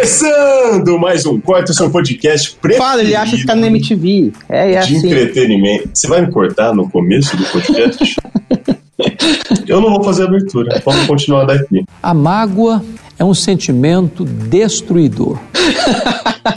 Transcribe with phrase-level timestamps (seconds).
[0.00, 4.32] Começando mais um Corta Seu Podcast preferido Fala, ele acha que tá na MTV.
[4.48, 5.06] É, é de assim.
[5.06, 5.90] entretenimento.
[5.92, 8.16] Você vai me cortar no começo do podcast?
[9.68, 10.80] Eu não vou fazer abertura.
[10.86, 11.84] Vamos continuar daqui.
[12.02, 12.82] A mágoa
[13.18, 15.38] é um sentimento destruidor.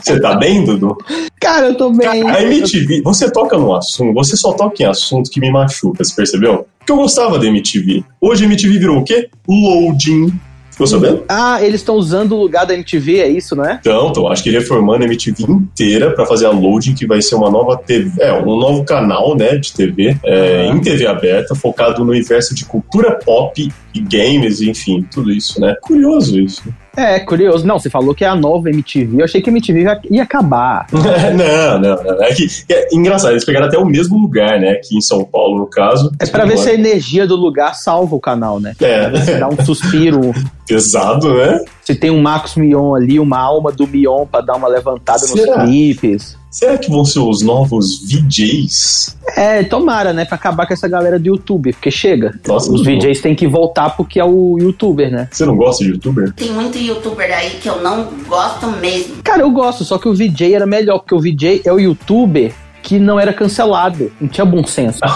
[0.01, 0.97] Você tá bem, Dudu?
[1.37, 2.07] Cara, eu tô bem.
[2.07, 6.15] A MTV, você toca num assunto, você só toca em assunto que me machuca, você
[6.15, 6.65] percebeu?
[6.79, 8.05] Porque eu gostava da MTV.
[8.21, 9.29] Hoje a MTV virou o quê?
[9.47, 10.31] Loading.
[10.73, 11.23] Ficou sabendo?
[11.29, 13.77] Ah, eles estão usando o lugar da MTV, é isso, não é?
[13.79, 17.35] Então, tô, acho que reformando a MTV inteira pra fazer a Loading, que vai ser
[17.35, 22.03] uma nova TV, é, um novo canal, né, de TV, é, em TV aberta, focado
[22.03, 25.75] no universo de cultura pop e games, enfim, tudo isso, né?
[25.81, 26.63] Curioso isso.
[26.95, 27.65] É, curioso.
[27.65, 29.19] Não, você falou que é a nova MTV.
[29.19, 30.85] Eu achei que a MTV ia, ia acabar.
[30.91, 32.23] não, não, não.
[32.23, 35.57] É, que, é engraçado, eles pegaram até o mesmo lugar, né, aqui em São Paulo,
[35.57, 36.11] no caso.
[36.19, 38.73] É pra ver se a energia do lugar salva o canal, né?
[38.79, 38.99] É.
[38.99, 40.33] Pra ver se dá um suspiro.
[40.67, 41.59] Pesado, né?
[41.83, 45.57] Se tem um Marcos Mion ali, uma alma do Mion pra dar uma levantada Será?
[45.57, 46.37] nos clipes.
[46.49, 49.17] Será que vão ser os novos VJs?
[49.35, 50.23] É, tomara, né?
[50.23, 52.39] Pra acabar com essa galera do YouTube, porque chega.
[52.47, 52.83] Nossa, Os.
[52.85, 55.27] VJs têm que voltar porque é o youtuber, né?
[55.31, 56.31] Você não gosta de youtuber?
[56.33, 59.15] Tem muito youtuber aí que eu não gosto mesmo.
[59.23, 62.53] Cara, eu gosto, só que o VJ era melhor, porque o VJ é o youtuber
[62.83, 64.99] que não era cancelado, não tinha bom senso.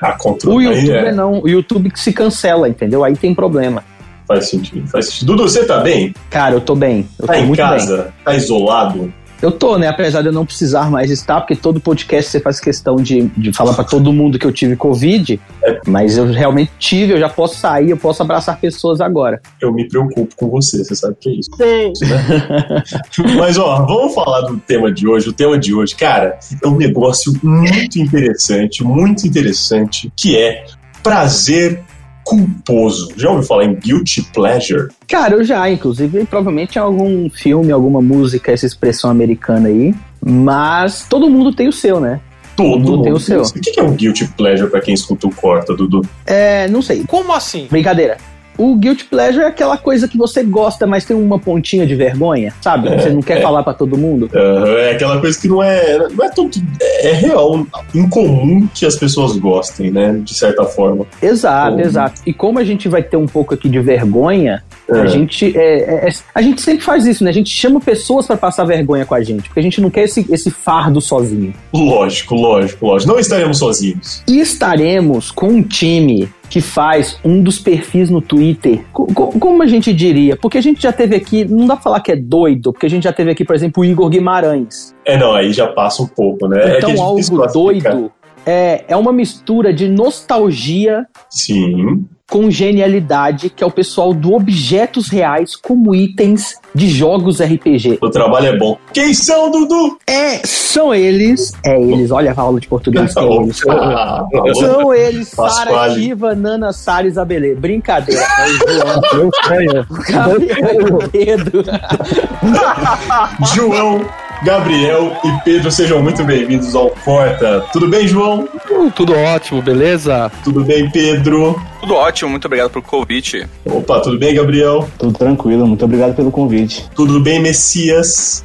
[0.00, 3.04] A controle O aí youtuber é, não, o YouTube que se cancela, entendeu?
[3.04, 3.84] Aí tem problema.
[4.28, 5.26] Faz sentido, faz sentido.
[5.34, 6.14] Dudu, você tá bem?
[6.30, 7.66] Cara, eu tô bem, eu Tá tô em muito bem.
[7.66, 8.12] casa?
[8.24, 9.12] Tá isolado?
[9.40, 9.86] Eu tô, né?
[9.86, 13.52] Apesar de eu não precisar mais estar, porque todo podcast você faz questão de, de
[13.52, 15.78] falar pra todo mundo que eu tive Covid, É.
[15.86, 19.40] mas eu realmente tive, eu já posso sair, eu posso abraçar pessoas agora.
[19.62, 21.50] Eu me preocupo com você, você sabe que é isso.
[23.38, 25.28] Mas ó, vamos falar do tema de hoje.
[25.28, 30.64] O tema de hoje, cara, é um negócio muito interessante, muito interessante, que é
[31.00, 31.80] prazer
[32.28, 33.08] culposo.
[33.16, 34.88] Já ouviu falar em guilty pleasure?
[35.08, 41.06] Cara, eu já, inclusive, provavelmente em algum filme, alguma música, essa expressão americana aí, mas
[41.08, 42.20] todo mundo tem o seu, né?
[42.54, 43.42] Todo Todo mundo tem o seu.
[43.42, 46.02] O que é um guilty pleasure pra quem escuta o corta, Dudu?
[46.26, 47.04] É, não sei.
[47.06, 47.68] Como assim?
[47.70, 48.18] Brincadeira.
[48.58, 52.52] O guilty pleasure é aquela coisa que você gosta, mas tem uma pontinha de vergonha,
[52.60, 52.88] sabe?
[52.88, 53.40] Você não quer é.
[53.40, 54.28] falar pra todo mundo.
[54.34, 57.64] Aham, é aquela coisa que não é, não é tanto, é real,
[57.94, 60.20] incomum que as pessoas gostem, né?
[60.24, 61.06] De certa forma.
[61.22, 62.20] Exato, exato.
[62.26, 64.98] E como a gente vai ter um pouco aqui de vergonha, É.
[65.00, 67.30] a gente é, é- a gente sempre faz isso, né?
[67.30, 70.02] A gente chama pessoas pra passar vergonha com a gente, porque a gente não quer
[70.04, 71.54] esse, esse fardo sozinho.
[71.72, 73.12] Lógico, lógico, lógico.
[73.12, 74.22] Não estaremos sozinhos.
[74.26, 78.80] E estaremos com um time que faz um dos perfis no Twitter.
[78.92, 80.36] Co- co- como a gente diria?
[80.36, 82.90] Porque a gente já teve aqui, não dá pra falar que é doido, porque a
[82.90, 84.94] gente já teve aqui, por exemplo, o Igor Guimarães.
[85.04, 86.74] É, não, aí já passa um pouco, né?
[86.74, 88.10] é então, é algo doido
[88.46, 92.06] é, é uma mistura de nostalgia Sim.
[92.30, 97.98] Com genialidade, que é o pessoal do objetos reais como itens de jogos RPG.
[98.02, 98.76] O trabalho é bom.
[98.92, 99.98] Quem são, Dudu?
[100.06, 103.60] É, são eles, é eles, olha a aula de português que é eles.
[103.68, 104.24] Ah,
[104.54, 105.94] São eles, Sara.
[105.94, 107.54] Shiva, Nana, Sara Isabelê.
[107.54, 108.22] Brincadeira.
[108.78, 109.86] É o João.
[110.08, 111.64] Gabriel e Pedro.
[113.54, 114.00] João,
[114.44, 117.64] Gabriel e Pedro, sejam muito bem-vindos ao Corta.
[117.72, 118.48] Tudo bem, João?
[118.70, 120.30] Uh, tudo ótimo, beleza?
[120.44, 121.60] Tudo bem, Pedro?
[121.80, 123.46] Tudo ótimo, muito obrigado pelo convite.
[123.64, 124.88] Opa, tudo bem, Gabriel?
[124.96, 126.88] Tudo tranquilo, muito obrigado pelo convite.
[126.94, 128.44] Tudo bem, Messias?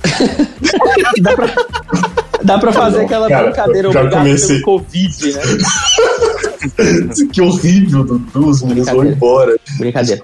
[1.21, 1.47] Dá pra,
[2.43, 4.61] dá pra fazer Não, aquela cara, brincadeira já obrigado comecei.
[4.61, 5.41] pelo Covid, né?
[7.31, 8.47] que horrível, Dudu.
[8.49, 9.55] Os meninos vão embora.
[9.77, 10.23] Brincadeira.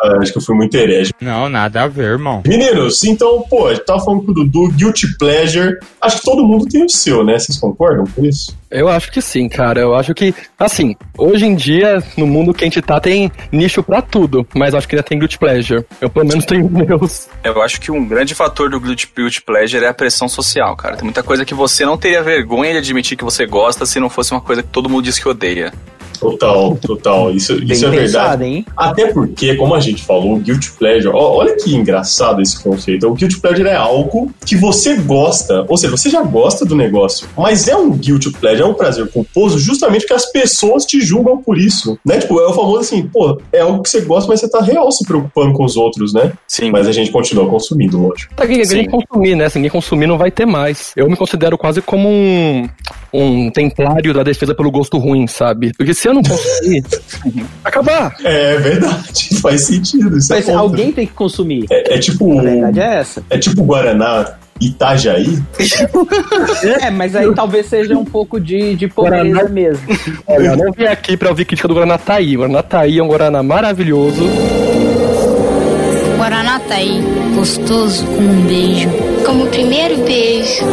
[0.00, 1.12] Ah, acho que eu fui muito herege.
[1.20, 2.42] Não, nada a ver, irmão.
[2.46, 5.76] Meninos, então, pô, a gente tava falando com o Dudu, Guilty Pleasure.
[6.00, 7.38] Acho que todo mundo tem o seu, né?
[7.38, 8.58] Vocês concordam com isso?
[8.70, 9.80] Eu acho que sim, cara.
[9.80, 13.82] Eu acho que, assim, hoje em dia, no mundo que a gente tá, tem nicho
[13.82, 14.46] pra tudo.
[14.54, 15.84] Mas acho que ainda tem Guilty Pleasure.
[16.00, 17.28] Eu, pelo menos, tenho meus.
[17.42, 20.96] Eu acho que um grande fator do Guilty Guilty Pleasure é a pressão social, cara.
[20.96, 24.08] Tem muita coisa que você não teria vergonha de admitir que você gosta se não
[24.08, 25.72] fosse uma coisa que todo mundo diz que odeia.
[26.20, 27.30] Total, total.
[27.30, 28.44] Isso, Bem isso é pensado, verdade.
[28.44, 28.66] hein?
[28.76, 33.06] Até porque, como a gente falou, o Guilty Pleasure, ó, olha que engraçado esse conceito.
[33.08, 37.26] O Guilty Pleasure é algo que você gosta, ou seja, você já gosta do negócio,
[37.36, 41.38] mas é um Guilty Pleasure, é um prazer culposo justamente porque as pessoas te julgam
[41.38, 42.18] por isso, né?
[42.18, 44.90] Tipo, é o famoso assim, pô, é algo que você gosta, mas você tá real
[44.92, 46.32] se preocupando com os outros, né?
[46.46, 46.70] Sim.
[46.70, 48.34] Mas a gente continua consumindo, lógico.
[48.34, 49.48] Tá, ninguém consumir, né?
[49.48, 50.92] Se ninguém consumir, não vai ter mais.
[50.96, 52.68] Eu me considero quase como um.
[53.12, 55.72] Um templário da defesa pelo gosto ruim, sabe?
[55.76, 56.84] Porque se eu não conseguir,
[57.64, 58.14] acabar.
[58.24, 60.16] É verdade, faz sentido.
[60.18, 61.66] Isso Mas é alguém tem que consumir.
[61.70, 62.38] É, é tipo.
[62.38, 63.22] A verdade é essa.
[63.30, 65.38] É tipo Guaraná Itajaí.
[66.82, 69.82] É, mas aí talvez seja um pouco de, de pobreza Guaraná- mesmo.
[70.26, 72.36] Olha, eu não vim aqui pra ouvir crítica do Guaraná Taí.
[72.36, 74.22] O Guaraná Taí é um Guaraná maravilhoso.
[76.18, 77.00] Guaraná tá aí,
[77.34, 78.88] gostoso como um beijo.
[79.24, 80.64] Como o primeiro beijo.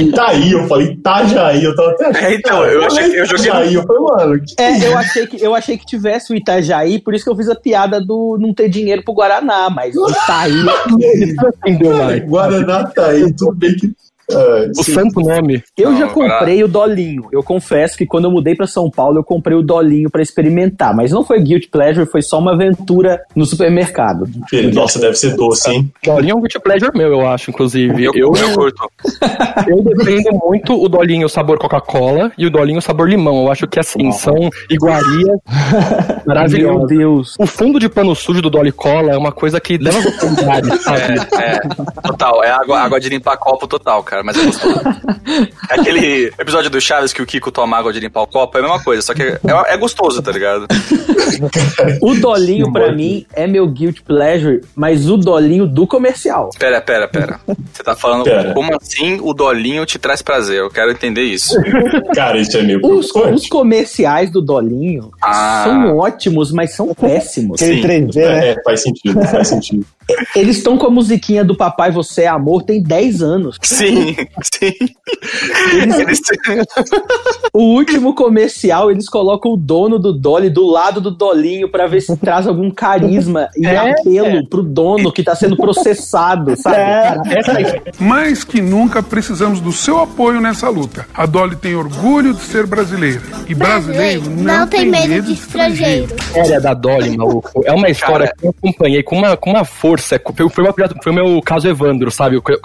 [0.00, 2.24] Itaí, eu falei Itajaí, eu tava até achando.
[2.24, 5.26] É, então, eu achei que eu joguei Itajaí, eu falei, mano, que É, eu achei,
[5.26, 8.36] que, eu achei que tivesse o Itajaí, por isso que eu fiz a piada do
[8.40, 10.52] não ter dinheiro pro Guaraná, mas o Itaí.
[11.66, 11.92] Entendeu?
[12.26, 13.92] Guaraná Taí, tudo bem que.
[14.30, 14.92] Ah, O sim.
[14.94, 15.62] santo nome.
[15.76, 17.28] Eu já Não, comprei o Dolinho.
[17.32, 20.94] Eu confesso que quando eu mudei pra São Paulo, eu comprei o Dolinho pra experimentar,
[20.94, 24.28] mas não foi guilt pleasure, foi só uma aventura no supermercado.
[24.72, 25.90] Nossa, deve ser doce, hein?
[26.04, 28.04] Dolinho é um guilty pleasure meu, eu acho, inclusive.
[28.04, 28.90] Eu, Eu, eu curto.
[29.68, 33.44] eu defendo muito o Dolinho sabor Coca-Cola e o Dolinho sabor limão.
[33.44, 34.34] Eu acho que, assim, são
[34.70, 36.88] iguarias Meu maravilhosas.
[36.88, 37.36] Deus.
[37.38, 40.02] O fundo de pano sujo do Dolly Cola é uma coisa que leva a
[40.78, 41.18] sabe?
[41.40, 41.60] É, é,
[42.02, 42.42] total.
[42.44, 44.80] É água, água de limpar copo total, cara, mas é gostoso.
[45.70, 48.60] É aquele episódio do Chaves que o Kiko toma água de limpar o copo, é
[48.60, 49.38] a mesma coisa, só que é,
[49.68, 50.66] é gostoso, tá ligado?
[52.00, 56.50] O Dolinho, pra mim, é meu guilt pleasure, mas o Dolinho do comercial.
[56.58, 57.40] Pera, pera, pera.
[57.72, 58.52] Você tá falando Pera.
[58.52, 60.58] como assim o dolinho te traz prazer?
[60.60, 61.54] Eu quero entender isso.
[62.14, 65.62] Cara, isso é meio Os, os comerciais do Dolinho Ah.
[65.64, 67.60] são ótimos, mas são péssimos.
[67.60, 67.80] Sim.
[67.80, 68.48] 3D, né?
[68.50, 69.86] É, faz sentido, faz sentido.
[70.36, 73.58] Eles estão com a musiquinha do Papai Você é Amor tem 10 anos.
[73.62, 74.16] Sim,
[74.54, 74.72] sim.
[75.74, 76.20] Eles- Eles-
[77.52, 82.00] o último comercial, eles colocam o dono do Dolly do lado do Dolinho pra ver
[82.00, 87.34] se traz algum carisma e É, apelo pro dono que tá sendo processado, sabe?
[87.36, 87.64] Essa aí.
[87.98, 91.06] Mais que nunca precisamos do seu apoio nessa luta.
[91.14, 93.22] A Dolly tem orgulho de ser brasileira.
[93.48, 96.14] E brasileiro não, tem medo de estrangeiro.
[96.16, 98.36] história da Dolly, maluco, é uma história Cara.
[98.38, 100.01] que eu acompanhei com uma, com uma força.
[100.34, 100.72] Foi, foi, uma-
[101.02, 102.36] foi o meu caso Evandro, sabe?
[102.36, 102.58] O, caso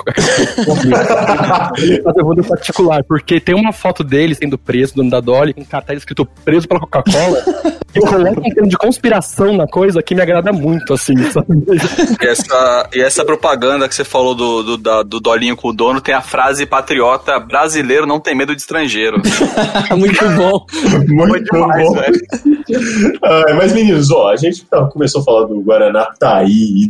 [2.20, 5.98] Evandro particular, porque tem uma foto dele sendo preso, dono da Dolly, com um cartaz
[6.00, 7.44] escrito preso pela Coca-Cola,
[7.96, 11.48] e coloca um termo de conspiração na coisa que me agrada muito, assim, sabe?
[12.22, 15.74] E essa, e essa propaganda que você falou do, do, da- do dolinho com o
[15.74, 19.22] dono tem a frase patriota: brasileiro não tem medo de estrangeiro.
[19.98, 20.66] Muito bom.
[21.08, 21.94] Muito demais, bom.
[21.94, 22.20] velho.
[23.24, 26.88] Ah, mas, meninos, ó, a gente tá- começou a falar do Guaraná Taí e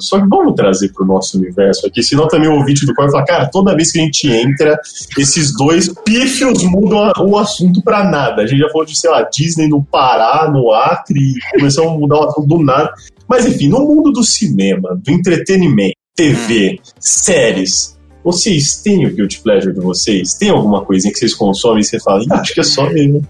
[0.00, 3.24] Só que vamos trazer pro nosso universo aqui, senão também o ouvinte do Corre fala,
[3.24, 4.78] cara, toda vez que a gente entra,
[5.18, 8.42] esses dois pífios mudam o assunto pra nada.
[8.42, 11.96] A gente já falou de, sei lá, Disney no Pará, no Acre, e começamos a
[11.96, 12.92] mudar o assunto do nada.
[13.28, 19.72] Mas, enfim, no mundo do cinema, do entretenimento, TV, séries, vocês têm o Guilty Pleasure
[19.72, 20.34] de vocês?
[20.34, 23.26] Tem alguma coisinha que vocês consomem e você fala, "Ih, acho que é só mesmo.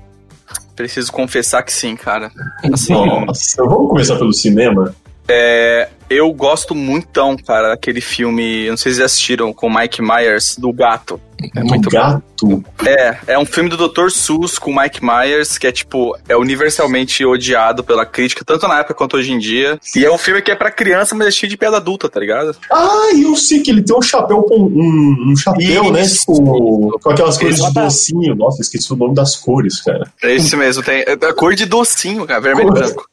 [0.75, 2.33] Preciso confessar que sim, cara.
[2.73, 4.95] Assim, Nossa, vamos começar pelo cinema?
[5.29, 10.57] é, eu gosto muito, cara, daquele filme, não sei se vocês assistiram, com Mike Myers,
[10.57, 11.21] do gato.
[11.55, 12.65] É muito do gato.
[12.85, 14.11] É, é um filme do Dr.
[14.11, 18.81] Seuss com o Mike Myers, que é tipo, é universalmente odiado pela crítica, tanto na
[18.81, 19.79] época quanto hoje em dia.
[19.95, 22.21] E é um filme que é pra criança, mas é cheio de piada adulta, tá
[22.21, 22.57] ligado?
[22.71, 26.03] Ah, eu sei que ele tem um chapéu com um, um chapéu, né?
[26.03, 26.33] Isso.
[26.33, 27.75] Tipo, com aquelas cores de Isso.
[27.75, 28.35] docinho.
[28.35, 30.11] Nossa, esqueci o nome das cores, cara.
[30.23, 33.07] É esse mesmo, tem é a cor de docinho, cara, vermelho e branco.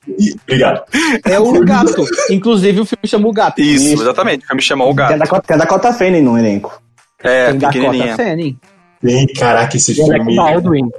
[0.43, 0.83] Obrigado.
[1.25, 2.05] É o gato.
[2.29, 3.61] Inclusive o filme chama o gato.
[3.61, 5.19] Isso, exatamente, o filme chamou o Tem a gato.
[5.19, 6.86] Dakota, tem a Dakota Fanning no elenco.
[7.23, 8.15] É, Tem Dakota.
[8.17, 8.59] Fanning.
[9.01, 10.35] Tem, caraca, esse E Alec filme.
[10.35, 10.89] Baldwin.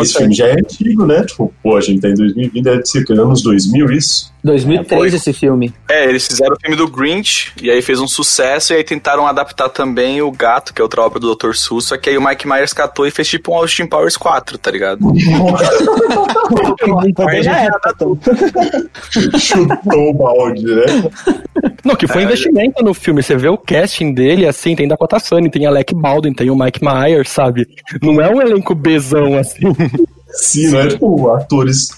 [0.00, 1.24] Esse filme já é antigo, né?
[1.24, 4.33] Tipo, pô, a gente tá em 2020, deve ser que anos 2000 isso.
[4.44, 5.72] 2003 É, esse filme.
[5.88, 9.26] É, eles fizeram o filme do Grinch, e aí fez um sucesso, e aí tentaram
[9.26, 11.54] adaptar também o Gato, que é outra obra do Dr.
[11.54, 14.58] Seuss, só que aí o Mike Myers catou e fez tipo um Austin Powers 4,
[14.58, 15.00] tá ligado?
[17.16, 17.80] Também já era.
[19.38, 20.84] Chutou o balde, né?
[21.84, 23.22] Não, que foi É, investimento no filme.
[23.22, 26.80] Você vê o casting dele, assim, tem Dakota Fanning, tem Alec Baldwin, tem o Mike
[26.82, 27.66] Myers, sabe?
[28.02, 29.72] Não é um elenco bezão, assim.
[30.28, 31.90] Sim, não é tipo atores,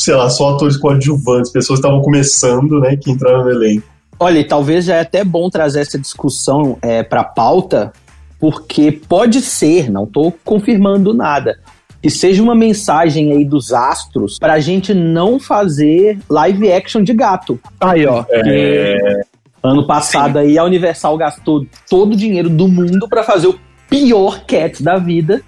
[0.00, 2.96] sei lá, só atores coadjuvantes, pessoas que estavam começando, né?
[2.96, 3.86] Que entraram no elenco.
[4.18, 7.92] Olha, e talvez já é até bom trazer essa discussão é, para pauta,
[8.38, 11.58] porque pode ser, não estou confirmando nada,
[12.02, 17.14] que seja uma mensagem aí dos astros para a gente não fazer live action de
[17.14, 17.58] gato.
[17.80, 18.24] Aí, ó.
[18.30, 19.20] É,
[19.62, 24.44] Ano passado aí a Universal gastou todo o dinheiro do mundo para fazer o pior
[24.46, 25.42] Cats da vida,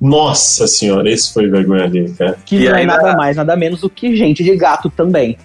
[0.00, 2.38] nossa senhora, esse foi vergonha dele, cara.
[2.44, 5.36] que E não é nada mais, nada menos do que gente de gato também.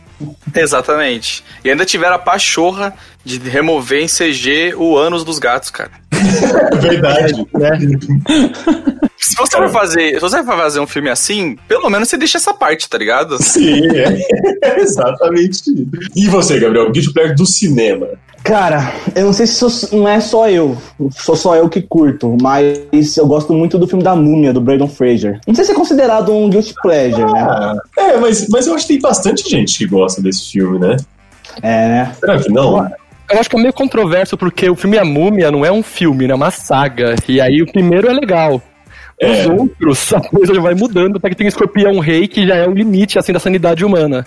[0.55, 1.43] Exatamente.
[1.63, 2.93] E ainda tiveram a pachorra
[3.25, 5.91] de remover em CG o ânus dos gatos, cara.
[6.81, 7.45] Verdade.
[9.23, 12.37] Se você for fazer, se você for fazer um filme assim, pelo menos você deixa
[12.37, 13.41] essa parte, tá ligado?
[13.41, 15.63] Sim, é exatamente.
[16.13, 18.09] E você, Gabriel, Guilty Pleasure do cinema?
[18.43, 20.77] Cara, eu não sei se sou- não é só eu,
[21.11, 24.87] sou só eu que curto, mas eu gosto muito do filme da Múmia, do Brandon
[24.87, 25.39] Fraser.
[25.47, 27.39] Não sei se é considerado um guilty pleasure, né?
[27.41, 30.97] Ah, é, mas, mas eu acho que tem bastante gente que gosta desse filme, né?
[31.61, 32.11] É, né?
[32.19, 32.85] Será que não?
[33.31, 36.27] Eu acho que é meio controverso, porque o filme A Múmia não é um filme,
[36.27, 36.33] né?
[36.33, 37.15] É uma saga.
[37.29, 38.61] E aí o primeiro é legal.
[39.21, 39.47] Os É.
[39.49, 42.73] outros, a coisa já vai mudando, até que tem Escorpião Rei, que já é o
[42.73, 44.25] limite, assim, da sanidade humana.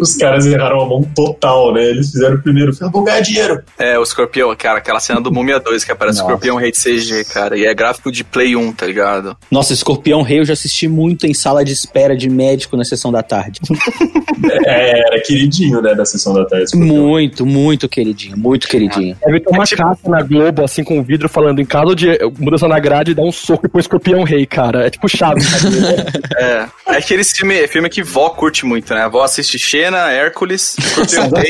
[0.00, 1.84] Os caras erraram a mão total, né?
[1.84, 3.62] Eles fizeram o primeiro filme, vou ganhar dinheiro.
[3.78, 6.78] É, o Escorpião, cara, aquela cena do Múmia 2 que aparece o Escorpião Rei de
[6.78, 7.56] CG, cara.
[7.56, 9.36] E é gráfico de Play 1, tá ligado?
[9.50, 13.10] Nossa, Escorpião Rei eu já assisti muito em sala de espera de médico na sessão
[13.10, 13.60] da tarde.
[14.64, 16.76] É, era queridinho, né, da sessão da tarde.
[16.76, 19.16] muito, muito queridinho, muito queridinho.
[19.24, 19.76] Deve ter uma caixa
[20.08, 23.66] na Globo, assim, com vidro, falando em caso de mudança na grade, dá um soco
[23.66, 24.86] e põe Escorpião Rei, cara.
[24.86, 25.40] É tipo chave.
[26.36, 26.66] É.
[26.86, 29.02] É aquele filme, filme que vó curte muito, né?
[29.02, 31.48] A vó assiste Xena, Hércules, Rei.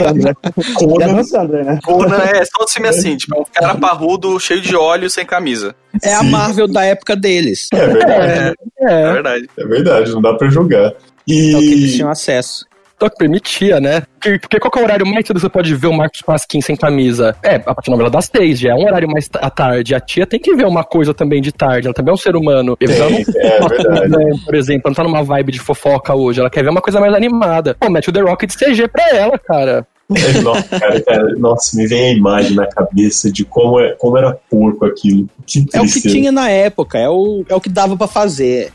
[1.25, 1.63] Sandler.
[1.63, 1.79] E né?
[1.83, 5.25] Conan é só um filme assim, tipo, é um cara parrudo, cheio de óleo, sem
[5.25, 5.75] camisa.
[6.03, 7.69] É a Marvel da época deles.
[7.73, 8.55] É verdade.
[8.81, 9.51] É verdade.
[9.57, 10.87] É verdade, não dá pra jogar.
[10.87, 10.95] É o
[11.25, 11.97] que eles E.
[11.97, 12.65] tinham acesso.
[13.03, 14.05] Só que permitia, né?
[14.21, 16.23] Porque, porque qual que é o horário mais cedo que você pode ver o Marcos
[16.23, 17.35] Pasquim sem camisa?
[17.43, 19.93] É, a partir da novela das três, já é um horário mais à tarde.
[19.93, 22.37] A tia tem que ver uma coisa também de tarde, ela também é um ser
[22.37, 22.77] humano.
[22.77, 24.09] Tem, ela não é verdade.
[24.09, 26.81] né, por exemplo, ela não tá numa vibe de fofoca hoje, ela quer ver uma
[26.81, 27.75] coisa mais animada.
[27.75, 29.85] Pô, mete o The Rock de CG pra ela, cara.
[30.15, 34.17] É, nossa, cara, cara, nossa, me vem a imagem na cabeça de como, é, como
[34.17, 35.29] era porco aquilo.
[35.45, 38.71] Que É o que tinha na época, é o, é o que dava pra fazer.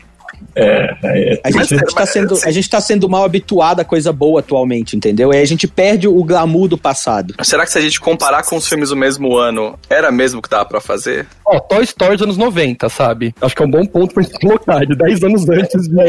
[0.54, 3.84] É, é, A gente, tá mas, sendo, assim- a gente tá sendo mal habituado a
[3.84, 5.30] coisa boa atualmente, entendeu?
[5.30, 7.34] Aí a gente perde o glamour do passado.
[7.42, 10.48] Será que se a gente comparar com os filmes do mesmo ano, era mesmo que
[10.48, 11.26] dava pra fazer?
[11.46, 13.34] Ó, Toy Story dos anos 90, sabe?
[13.40, 16.00] Acho que é um bom ponto pra gente colocar, de 10 anos antes de...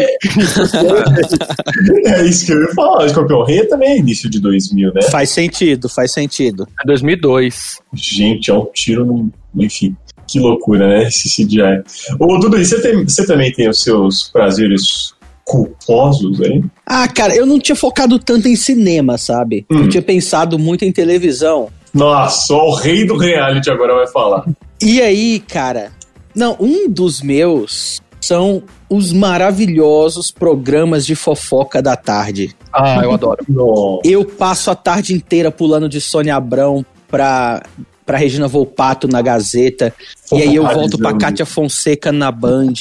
[2.05, 3.05] é isso que eu ia falar.
[3.05, 5.01] Escorpião Rei também é início de 2000, né?
[5.11, 6.67] Faz sentido, faz sentido.
[6.81, 7.79] É 2002.
[7.93, 9.31] Gente, é um tiro no.
[9.55, 9.95] Enfim,
[10.31, 11.07] que loucura, né?
[11.07, 11.83] Esse CGI.
[12.19, 16.63] Ô, Dudu, você, tem, você também tem os seus prazeres culposos aí?
[16.85, 19.65] Ah, cara, eu não tinha focado tanto em cinema, sabe?
[19.69, 19.83] Hum.
[19.83, 21.69] Eu tinha pensado muito em televisão.
[21.93, 24.45] Nossa, só o rei do reality agora vai falar.
[24.81, 25.91] E aí, cara,
[26.35, 32.55] não, um dos meus são os maravilhosos programas de fofoca da tarde.
[32.71, 33.43] Ah, eu adoro.
[33.49, 34.01] Nossa.
[34.03, 37.63] Eu passo a tarde inteira pulando de Sônia Abrão pra,
[38.05, 39.93] pra Regina Volpato na Gazeta.
[40.31, 41.13] E aí eu volto pra.
[41.17, 42.73] Kátia Fonseca na Band.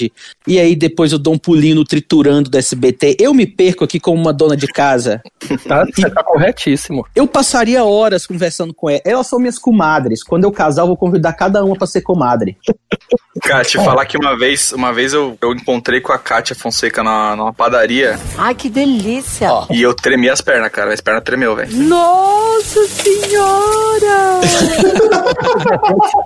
[0.47, 3.17] E aí depois eu dou um pulinho no Triturando do SBT.
[3.19, 5.23] Eu me perco aqui como uma dona de casa.
[5.67, 7.05] Tá, você tá corretíssimo.
[7.15, 9.01] Eu passaria horas conversando com ela.
[9.05, 10.23] Elas são minhas comadres.
[10.23, 12.57] Quando eu casar, eu vou convidar cada uma pra ser comadre.
[13.43, 17.03] Cara, te falar que uma vez, uma vez eu, eu encontrei com a Kátia Fonseca
[17.03, 19.49] na, numa padaria Ai, que delícia!
[19.71, 20.93] e eu tremi as pernas, cara.
[20.93, 21.77] As pernas tremeu, velho.
[21.77, 24.41] Nossa senhora!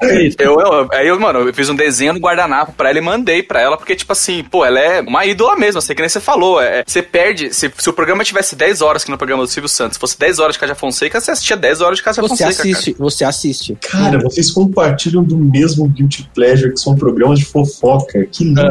[0.39, 3.43] Eu, eu, aí eu, mano, eu fiz um desenho no guardanapo pra ela e mandei
[3.43, 6.21] pra ela, porque, tipo assim, pô, ela é uma ídola mesmo, assim, que nem você
[6.21, 6.61] falou.
[6.61, 7.53] É, você perde.
[7.55, 10.39] Se, se o programa tivesse 10 horas, que no programa do Silvio Santos, fosse 10
[10.39, 12.51] horas de Cátia Fonseca, você assistia 10 horas de Cátia Você Fonseca.
[12.51, 13.77] assiste, você assiste.
[13.81, 18.27] Cara, vocês compartilham do mesmo Guilty Pleasure, que são programas de fofoca.
[18.31, 18.63] Que lindo.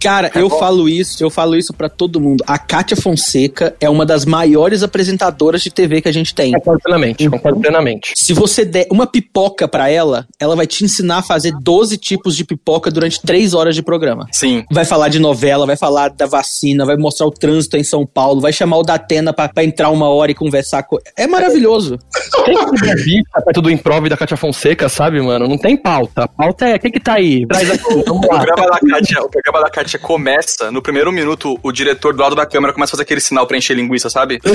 [0.00, 2.44] Cara, eu falo isso, eu falo isso pra todo mundo.
[2.46, 6.52] A Kátia Fonseca é uma das maiores apresentadoras de TV que a gente tem.
[6.52, 8.12] Concordo plenamente, concordo plenamente.
[8.16, 12.36] Se você der uma pipoca pra ela, ela vai te ensinar a fazer 12 tipos
[12.36, 14.28] de pipoca durante 3 horas de programa.
[14.30, 14.62] Sim.
[14.70, 18.42] Vai falar de novela, vai falar da vacina, vai mostrar o trânsito em São Paulo,
[18.42, 20.98] vai chamar o Datena pra, pra entrar uma hora e conversar com.
[21.16, 21.98] É maravilhoso.
[22.44, 25.48] Tem que ter vista perto do improv da Cátia Fonseca, sabe, mano?
[25.48, 26.24] Não tem pauta.
[26.24, 27.46] A pauta é, quem que tá aí?
[27.46, 28.40] Traz aqui, vamos O lá.
[28.40, 32.36] programa, da Kátia, o programa da Kátia começa, no primeiro minuto, o diretor do lado
[32.36, 34.38] da câmera começa a fazer aquele sinal pra encher linguiça, sabe?
[34.44, 34.50] o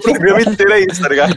[0.00, 1.34] programa inteiro é isso, tá ligado?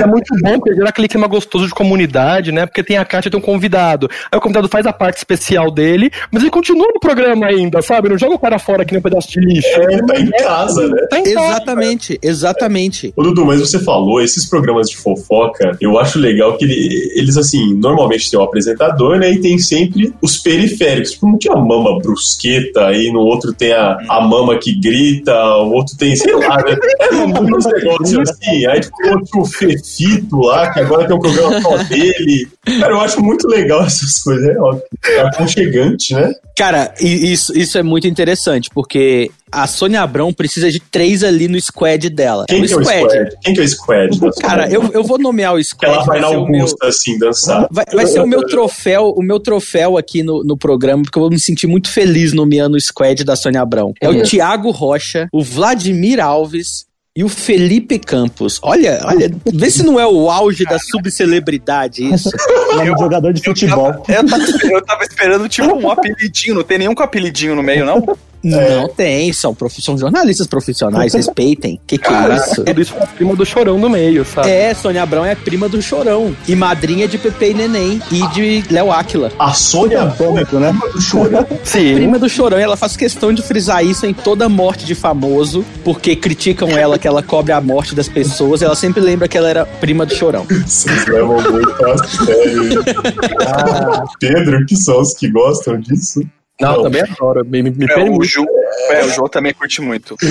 [0.00, 2.66] É muito bom, porque gera aquele clima gostoso de comunidade, né?
[2.66, 4.08] Porque tem a Tem um convidado.
[4.30, 8.08] Aí o convidado faz a parte especial dele, mas ele continua no programa ainda, sabe?
[8.08, 9.68] Não joga o cara fora aqui nem um pedaço de lixo.
[9.68, 11.02] É, tá em casa, né?
[11.10, 11.46] Tá em casa.
[11.50, 13.12] Exatamente, exatamente.
[13.16, 17.36] Ô, Dudu, mas você falou, esses programas de fofoca, eu acho legal que ele- eles,
[17.36, 19.32] assim, normalmente tem o apresentador, né?
[19.32, 21.12] E tem sempre os periféricos.
[21.12, 25.34] Tipo, não tinha a mama brusqueta, aí no outro tem a, a mama que grita,
[25.56, 26.76] o outro tem, sei lá, né?
[27.00, 28.66] É uns negócios assim.
[28.66, 32.48] Aí tipo, outro fefito lá, que agora ter um programa só dele.
[32.78, 34.82] Cara, eu acho muito legal essas coisas, é óbvio.
[35.04, 36.32] É aconchegante, né?
[36.56, 41.60] Cara, isso, isso é muito interessante, porque a Sônia Abrão precisa de três ali no
[41.60, 42.44] squad dela.
[42.48, 43.36] Quem que é o squad?
[43.42, 44.18] Quem que é o squad?
[44.40, 45.94] Cara, eu, eu vou nomear o squad.
[45.94, 47.66] Ela vai na o meu- Augusta, assim, dançar.
[47.70, 51.22] Vai, vai ser o meu troféu, o meu troféu aqui no, no programa, porque eu
[51.22, 53.92] vou me sentir muito feliz nomeando o squad da Sônia Abrão.
[54.00, 54.22] É o.
[54.22, 56.84] Thiago Rocha, o Vladimir Alves
[57.20, 58.58] e o Felipe Campos.
[58.62, 62.30] Olha, olha, vê se não é o auge da subcelebridade isso.
[62.30, 63.88] De jogador de futebol.
[64.08, 66.54] Eu tava, esperando- eu tava esperando, tipo, um apelidinho.
[66.54, 68.16] Não tem nenhum com apelidinho no meio, não?
[68.42, 71.80] Não tem, são, prof- são jornalistas profissionais, respeitem.
[71.86, 72.64] Que que é Caraca, isso?
[72.64, 74.48] tudo isso pra prima do chorão do meio, sabe?
[74.50, 76.34] É, Sônia Abrão é prima do Chorão.
[76.48, 79.30] E madrinha de Pepe e Neném e de Léo Áquila.
[79.38, 80.72] A Sônia Abrão é né?
[80.92, 81.46] do chorão.
[81.64, 81.94] Sim.
[81.94, 85.64] Prima do Chorão, e ela faz questão de frisar isso em toda morte de famoso,
[85.84, 88.62] porque criticam ela que ela cobre a morte das pessoas.
[88.62, 90.46] Ela sempre lembra que ela era prima do Chorão.
[90.66, 92.84] Vocês levam muito a sério.
[93.46, 96.22] Ah, Pedro, que são os que gostam disso?
[96.60, 96.82] Não, Não.
[96.82, 97.44] também adoro.
[97.46, 98.22] Me, me, É, o.
[98.22, 98.44] Ju,
[98.90, 100.14] é, o João também curte muito.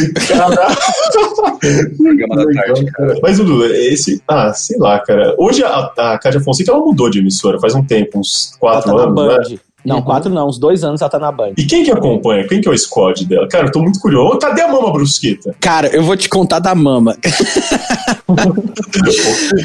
[2.55, 3.15] Tarde, cara.
[3.21, 4.21] Mas, Dudu, esse.
[4.27, 5.35] Ah, sei lá, cara.
[5.37, 8.91] Hoje a, a Cádia Fonseca ela mudou de emissora faz um tempo, uns Ela quatro
[8.91, 9.37] tá na anos, Band.
[9.49, 9.59] né?
[9.85, 11.53] Não, quatro não, uns dois anos ela tá na Band.
[11.57, 12.47] E quem que acompanha?
[12.47, 13.47] Quem que é o squad dela?
[13.47, 14.35] Cara, eu tô muito curioso.
[14.35, 15.55] Ô, Cadê a Mama Brusqueta?
[15.59, 17.15] Cara, eu vou te contar da Mama.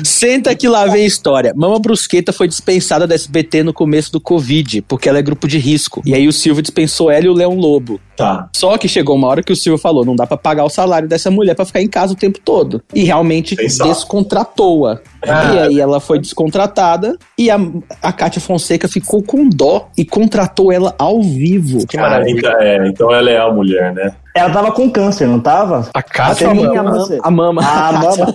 [0.05, 1.53] Senta que lá vem a história.
[1.57, 5.59] Mama Brusqueta foi dispensada da SBT no começo do Covid, porque ela é grupo de
[5.59, 6.03] risco.
[6.05, 8.01] E aí o Silvio dispensou ela e o Leão Lobo.
[8.17, 8.49] Tá.
[8.55, 11.09] Só que chegou uma hora que o Silvio falou: não dá pra pagar o salário
[11.09, 12.83] dessa mulher pra ficar em casa o tempo todo.
[12.95, 15.01] E realmente descontratou-a.
[15.23, 15.55] Ah.
[15.55, 17.59] E aí ela foi descontratada e a,
[18.03, 21.87] a Kátia Fonseca ficou com dó e contratou ela ao vivo.
[21.87, 24.15] Cara, então, é, então ela é a mulher, né?
[24.35, 25.89] Ela tava com câncer, não tava?
[25.95, 27.21] A Cátia é a mama, câncer.
[27.23, 27.63] a mama.
[27.65, 28.35] Ah, a mama.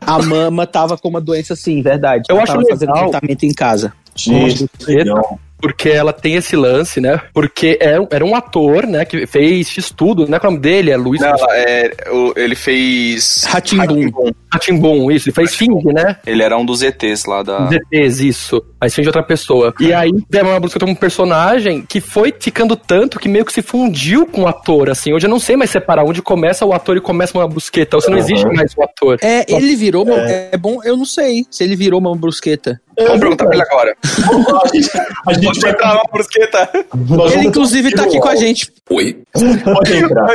[0.06, 2.24] A mama tava com uma doença sim, verdade.
[2.28, 3.10] Eu Ela acho tava fazendo legal.
[3.10, 3.92] tratamento em casa.
[4.14, 5.38] Gente, legal.
[5.60, 7.20] Porque ela tem esse lance, né?
[7.32, 10.36] Porque é, era um ator, né, que fez X tudo, né?
[10.36, 10.90] É o nome dele?
[10.90, 13.44] É Luiz Não, ela- é, o- ele fez.
[13.48, 14.30] Ratimbum.
[14.52, 15.28] Ratimbum, isso.
[15.28, 16.16] Ele fez Fing, né?
[16.26, 17.66] Ele era um dos ETs lá da.
[17.66, 18.62] DTs, isso.
[18.80, 19.72] Mas Fing de outra pessoa.
[19.78, 23.62] E aí, Débora Brusca tem um personagem que foi ficando tanto que meio que se
[23.62, 25.12] fundiu com o ator, assim.
[25.12, 27.96] Hoje eu não sei mais separar onde começa o ator e começa uma brusqueta.
[27.96, 28.22] Ou se não Uhum.
[28.24, 29.18] existe mais o ator.
[29.22, 30.04] É, ele virou.
[30.04, 30.56] uma- É.
[30.56, 32.80] bom, eu não sei se ele virou uma brusqueta.
[33.04, 33.96] Vamos perguntar pra ele agora.
[34.02, 34.90] A gente,
[35.26, 36.68] a gente Pode vai entrar uma brusqueta.
[37.08, 38.72] nós Ele, inclusive, tá aqui com a gente.
[38.90, 39.22] Oi?
[39.64, 40.34] Pode entrar.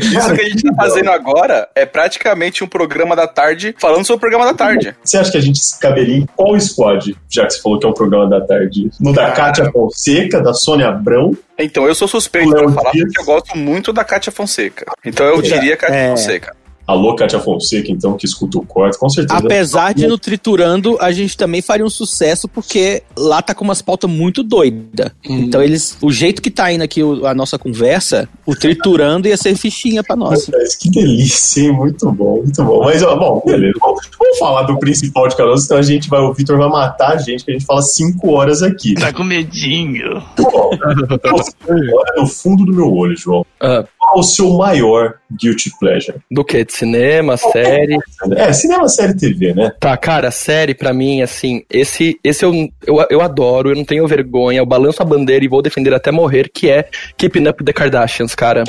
[0.00, 4.18] Isso que a gente tá fazendo agora é praticamente um programa da tarde falando sobre
[4.18, 4.94] o programa da tarde.
[5.02, 7.88] Você acha que a gente caberia em qual squad, já que você falou que é
[7.88, 8.90] um programa da tarde?
[9.00, 11.32] No da Kátia Fonseca, da Sônia Abrão?
[11.58, 13.04] Então, eu sou suspeito pra falar Dias.
[13.04, 14.86] porque eu gosto muito da Kátia Fonseca.
[15.04, 16.08] Então eu diria Kátia É.
[16.10, 16.56] Fonseca.
[16.90, 19.38] Alô, Kátia Fonseca, então, que escuta o corte, com certeza.
[19.38, 23.80] Apesar de no Triturando, a gente também faria um sucesso, porque lá tá com umas
[23.80, 25.10] pautas muito doidas.
[25.24, 25.96] Então, eles.
[26.02, 30.02] O jeito que tá indo aqui o- a nossa conversa, o Triturando ia ser fichinha
[30.02, 30.48] pra nós.
[30.48, 31.72] Mas que delícia, hein?
[31.72, 32.82] Muito bom, muito bom.
[32.84, 33.74] Mas, ó, bom, beleza.
[33.80, 34.00] Vamos,
[34.38, 37.16] falar do principal de cada um, senão a gente vai, o Vitor vai matar a
[37.18, 38.94] gente, que a gente fala cinco horas aqui.
[38.94, 40.22] Tá com medinho.
[40.38, 40.70] Bom,
[41.32, 43.44] você olha no fundo do meu olho, João.
[43.60, 46.18] Ah, Qual o seu maior guilty pleasure?
[46.30, 46.64] do que?
[46.64, 47.98] De cinema, série.
[48.36, 49.72] É, cinema, série TV, né?
[49.78, 52.52] Tá, cara, série pra mim, assim, esse, esse eu,
[52.86, 56.10] eu, eu adoro, eu não tenho vergonha, eu balanço a bandeira e vou defender até
[56.10, 58.64] morrer, que é Keeping Up the Kardashians, cara.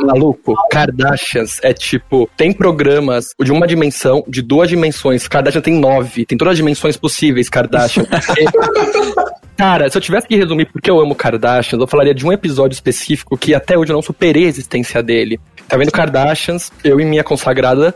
[0.00, 5.28] Maluco, Kardashians é tipo, tem programas de uma dimensão, de duas dimensões.
[5.28, 8.04] Kardashian tem nove, tem todas as dimensões possíveis, Kardashian.
[9.56, 12.74] Cara, se eu tivesse que resumir porque eu amo Kardashians, eu falaria de um episódio
[12.74, 15.38] específico que até hoje eu não superei a existência dele.
[15.68, 17.94] Tá vendo Kardashians, eu e minha consagrada,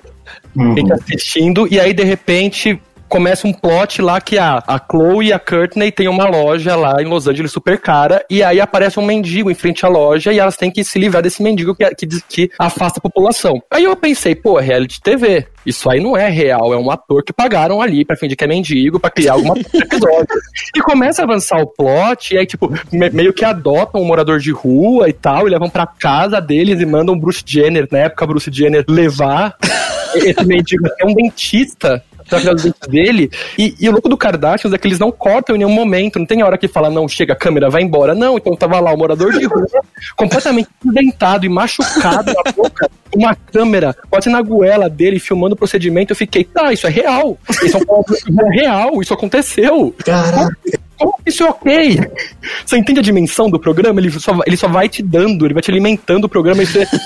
[0.57, 0.75] Uhum.
[0.75, 5.33] fica assistindo, e aí de repente começa um plot lá que a, a Chloe e
[5.33, 9.05] a Courtney tem uma loja lá em Los Angeles super cara, e aí aparece um
[9.05, 12.07] mendigo em frente à loja e elas têm que se livrar desse mendigo que, que,
[12.29, 13.63] que afasta a população.
[13.71, 15.47] Aí eu pensei, pô, é reality TV.
[15.65, 18.47] Isso aí não é real, é um ator que pagaram ali pra fingir que é
[18.47, 20.29] mendigo, pra criar alguma episódio.
[20.77, 24.39] E começa a avançar o plot, e aí, tipo, me- meio que adotam um morador
[24.39, 27.99] de rua e tal, e levam pra casa deles e mandam o Bruce Jenner, na
[27.99, 29.57] época, Bruce Jenner, levar
[30.15, 33.31] esse mendigo até um dentista pra cuidar dos dentes dele.
[33.59, 36.19] E, e o louco do Kardashians é que eles não cortam em nenhum momento.
[36.19, 38.15] Não tem hora que fala, não, chega, a câmera vai embora.
[38.15, 39.67] Não, então tava lá o morador de rua,
[40.17, 46.13] completamente dentado e machucado na boca, uma câmera, pode na goela dele, filmando o procedimento.
[46.13, 47.39] Eu fiquei, tá, isso é real.
[47.63, 49.95] Isso é, um- é real, isso aconteceu.
[50.05, 50.57] Caraca.
[50.99, 52.01] Como que isso é ok?
[52.65, 54.01] Você entende a dimensão do programa?
[54.01, 56.87] Ele só, ele só vai te dando, ele vai te alimentando o programa e você.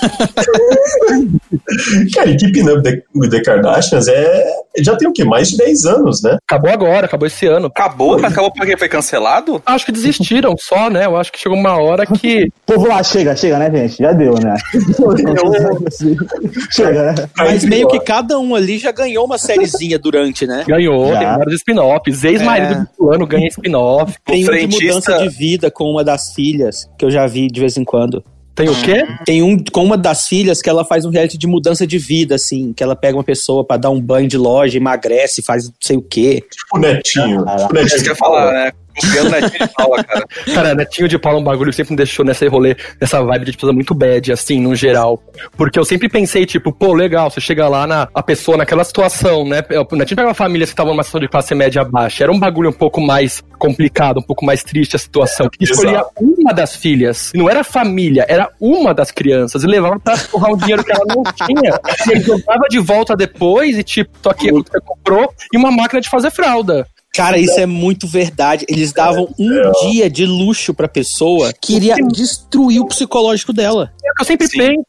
[2.13, 4.43] Cara, e Keeping Up the, the Kardashians é.
[4.79, 5.25] Já tem o quê?
[5.25, 6.37] Mais de 10 anos, né?
[6.49, 7.67] Acabou agora, acabou esse ano.
[7.67, 8.17] Acabou?
[8.19, 9.61] Mas acabou porque foi cancelado?
[9.65, 11.05] Acho que desistiram só, né?
[11.05, 12.49] Eu acho que chegou uma hora que.
[12.65, 13.97] Povo lá, chega, chega, né, gente?
[14.01, 14.55] Já deu, né?
[16.71, 17.29] chega, né?
[17.37, 20.63] Mas meio que cada um ali já ganhou uma sériezinha durante, né?
[20.67, 21.19] Ganhou, Já.
[21.19, 22.23] tem vários spin-offs.
[22.23, 22.75] Ex-marido É.
[22.75, 23.80] do fulano ganha spin-off.
[24.25, 27.59] Tem um de mudança de vida com uma das filhas, que eu já vi de
[27.59, 28.23] vez em quando.
[28.53, 29.05] Tem o quê?
[29.25, 32.35] Tem um com uma das filhas que ela faz um reality de mudança de vida,
[32.35, 35.73] assim, que ela pega uma pessoa pra dar um banho de loja, emagrece, faz não
[35.79, 36.43] sei o quê.
[36.51, 37.45] Tipo netinho.
[37.45, 38.71] Tipo É isso que eu ia falar, né?
[38.99, 40.25] Copiando netinho de Paula, cara.
[40.53, 43.45] Cara, Netinho de Paula é um bagulho que sempre me deixou nesse rolê, nessa vibe
[43.45, 45.21] de pessoa muito bad, assim, no geral.
[45.55, 49.45] Porque eu sempre pensei, tipo, pô, legal, você chega lá na a pessoa naquela situação,
[49.45, 49.63] né?
[49.69, 52.23] O Netinho pega uma família que tava numa situação de classe média baixa.
[52.23, 55.49] Era um bagulho um pouco mais complicado, um pouco mais triste a situação.
[55.49, 57.31] Que escolhia uma das filhas.
[57.33, 59.63] Não era família, era uma das crianças.
[59.63, 61.79] E levava pra torrar um dinheiro que ela não tinha.
[62.07, 65.71] E aí jogava de volta depois e, tipo, tô aqui que você comprou e uma
[65.71, 66.87] máquina de fazer fralda.
[67.13, 68.65] Cara, isso é muito verdade.
[68.69, 73.91] Eles davam um dia de luxo pra pessoa que iria destruir o psicológico dela.
[74.03, 74.85] É o que eu sempre penso.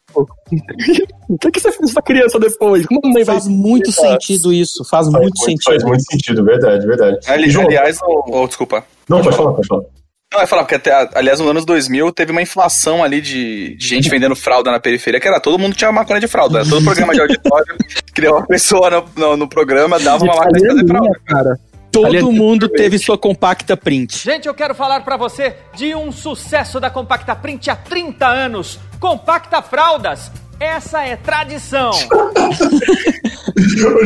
[1.27, 2.85] O que, que você fez essa criança depois?
[2.85, 5.63] Como a mãe vai Faz muito sentido isso, faz, muito sentido.
[5.65, 7.17] Faz muito sentido, verdade, verdade.
[7.27, 8.85] Ali- João, aliás, oh, oh, desculpa.
[9.09, 9.81] Não, pode falar, pode falar.
[9.81, 13.75] Não, eu ia falar, porque até, aliás, nos anos 2000 teve uma inflação ali de,
[13.75, 16.63] de gente vendendo fralda na periferia, que era todo mundo tinha uma máquina de fralda.
[16.63, 16.69] né?
[16.69, 17.75] Todo programa de auditório,
[18.13, 21.19] criou uma pessoa no, no, no programa, dava uma máquina de fazer fralda.
[21.25, 21.59] cara.
[21.93, 24.23] Todo Aliás, mundo teve sua compacta print.
[24.23, 28.79] Gente, eu quero falar pra você de um sucesso da Compacta Print há 30 anos.
[28.99, 30.31] Compacta Fraldas.
[30.59, 31.91] Essa é tradição.
[31.91, 32.33] Ô,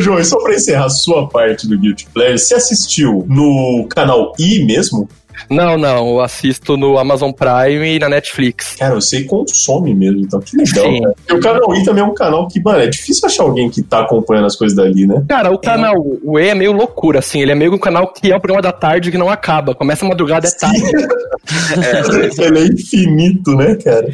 [0.00, 4.34] João, e só pra encerrar a sua parte do Guilty Pleasure, você assistiu no canal
[4.38, 5.08] I mesmo?
[5.50, 8.76] Não, não, eu assisto no Amazon Prime e na Netflix.
[8.76, 11.02] Cara, você consome mesmo, então que legal, Sim.
[11.02, 11.14] cara.
[11.28, 13.82] E o canal I também é um canal que, mano, é difícil achar alguém que
[13.82, 15.24] tá acompanhando as coisas dali, né?
[15.28, 17.40] Cara, o canal o E é meio loucura, assim.
[17.40, 19.74] Ele é meio um canal que é o programa da tarde que não acaba.
[19.74, 20.82] Começa a madrugada, é tarde.
[22.38, 24.08] Ele é infinito, né, cara?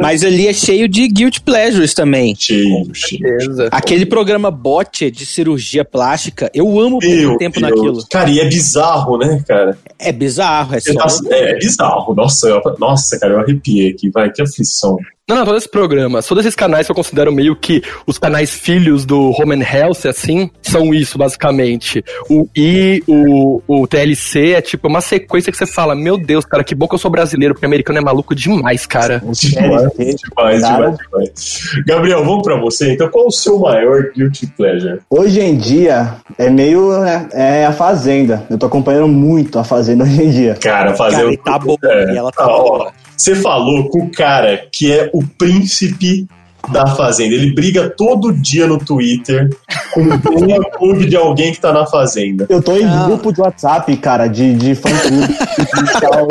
[0.00, 2.34] Mas ali é cheio de guilt pleasures também.
[2.38, 3.22] Cheio, cheio.
[3.70, 7.70] Aquele programa bot de cirurgia plástica, eu amo perder tempo Deus.
[7.70, 8.06] naquilo.
[8.10, 9.78] Cara, e é bizarro, né, cara?
[9.98, 11.20] É bizarro, é só.
[11.30, 12.14] É, é bizarro.
[12.14, 14.10] Nossa, eu- nossa, cara, eu arrepiei aqui.
[14.10, 14.96] Vai, que aflição.
[15.28, 18.48] Não, não, todos esses programas, todos esses canais que eu considero meio que os canais
[18.48, 22.04] filhos do Home and Health, assim, são isso, basicamente.
[22.30, 26.62] O I, o, o TLC é tipo uma sequência que você fala, meu Deus, cara,
[26.62, 29.20] que bom que eu sou brasileiro, porque americano é maluco demais, cara.
[29.34, 31.60] Demais, demais, demais, demais.
[31.84, 32.92] Gabriel, vamos pra você.
[32.92, 35.00] Então, qual o seu maior guilty pleasure?
[35.10, 37.00] Hoje em dia é meio.
[37.00, 38.46] né, É, a Fazenda.
[38.48, 40.55] Eu tô acompanhando muito a Fazenda hoje em dia.
[40.56, 41.36] Cara, fazer Cara, o.
[41.38, 42.92] tá boa, É, e ela tá ó, boa.
[43.16, 46.26] Você falou com o cara que é o príncipe
[46.72, 47.34] da Fazenda.
[47.34, 49.50] Ele briga todo dia no Twitter
[49.92, 52.46] com um clube de alguém que tá na Fazenda.
[52.48, 55.26] Eu tô em grupo de WhatsApp, cara, de, de fã clube.
[55.26, 56.26] de tal,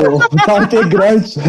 [0.45, 1.39] tal integrante.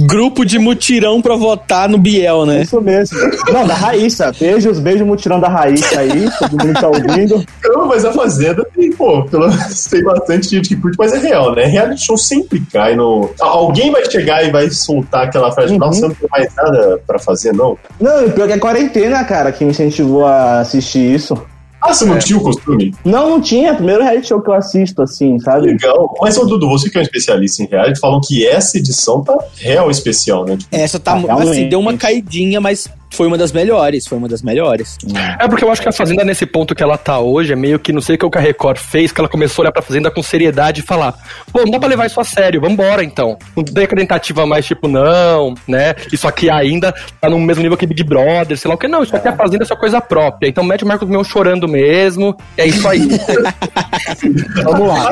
[0.00, 2.62] Grupo de mutirão pra votar no Biel, né?
[2.62, 3.18] Isso mesmo.
[3.52, 4.32] Não, da Raíssa.
[4.38, 6.28] Beijos, beijo mutirão da Raíssa aí.
[6.38, 7.44] Todo mundo tá ouvindo.
[7.64, 11.18] Não, mas a Fazenda tem, pô, pelo menos tem bastante gente que curte, mas é
[11.18, 11.64] real, né?
[11.66, 13.30] Reality show sempre cai no.
[13.40, 15.78] Alguém vai chegar e vai soltar aquela frase, Uhum.
[15.78, 17.76] nossa, não mais nada pra fazer, não.
[18.00, 21.36] Não, pior que é quarentena, cara, que me incentivou a assistir isso.
[21.80, 22.92] Ah, você não tinha o costume?
[23.04, 23.74] Não, não tinha.
[23.74, 25.66] Primeiro reality show que eu assisto, assim, sabe?
[25.68, 26.14] Legal.
[26.20, 29.36] Mas, ô Dudu, você que é um especialista em reality, falam que essa edição tá
[29.56, 30.56] real especial, né?
[30.56, 34.28] Tipo, Essa tá, Ah, assim, deu uma caidinha, mas foi uma das melhores, foi uma
[34.28, 34.98] das melhores.
[35.38, 37.78] É porque eu acho que a Fazenda, nesse ponto que ela tá hoje, é meio
[37.78, 40.10] que não sei o que a Record fez, que ela começou a olhar pra Fazenda
[40.10, 41.14] com seriedade e falar:
[41.52, 43.38] pô, não dá pra levar isso a sério, vambora então.
[43.56, 45.94] Não tem aquela tentativa mais tipo, não, né?
[46.12, 48.88] Isso aqui ainda tá no mesmo nível que Big Brother, sei lá o que.
[48.88, 50.48] Não, isso aqui é a Fazenda, é sua coisa própria.
[50.48, 53.00] Então mete o Marcos Mion chorando mesmo, é isso aí.
[54.64, 55.10] Vamos lá.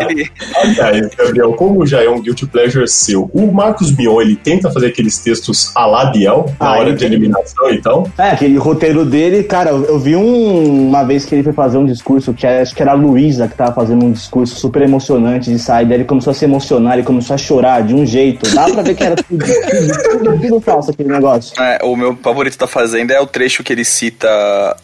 [0.57, 4.89] Aliás, Gabriel, como já é um guilty pleasure seu, o Marcos Mion, ele tenta fazer
[4.89, 8.11] aqueles textos a la Biel, na Ah, hora de eliminação e tal.
[8.19, 11.85] É, aquele roteiro dele, cara, eu, vi um, uma vez que ele foi fazer um
[11.87, 15.51] discurso, que era- acho que era a Luísa que tava fazendo um discurso super emocionante
[15.51, 18.49] de sair, daí ele começou a se emocionar, ele começou a chorar de um jeito.
[18.55, 21.61] Dá pra ver que era tudo, tudo, tudo, tudo falso aquele negócio.
[21.63, 24.27] É, o meu favorito da Fazenda é o trecho que ele cita.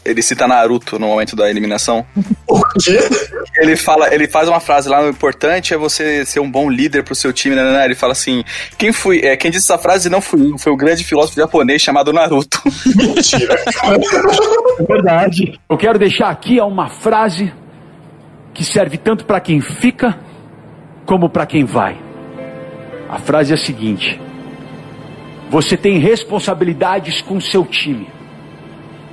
[0.05, 2.05] Ele cita Naruto no momento da eliminação.
[2.47, 2.99] O quê?
[3.57, 7.03] Ele fala, ele faz uma frase lá, o importante é você ser um bom líder
[7.05, 7.65] pro seu time, né?
[7.65, 7.85] né, né?
[7.85, 8.45] Ele fala assim:
[8.77, 11.81] quem foi, é, quem disse essa frase não fui eu, foi o grande filósofo japonês
[11.81, 12.61] chamado Naruto.
[12.97, 13.55] Mentira.
[14.79, 15.61] É verdade.
[15.69, 17.53] Eu quero deixar aqui uma frase
[18.53, 20.19] que serve tanto para quem fica
[21.07, 21.97] como para quem vai.
[23.09, 24.21] A frase é a seguinte:
[25.49, 28.09] Você tem responsabilidades com seu time,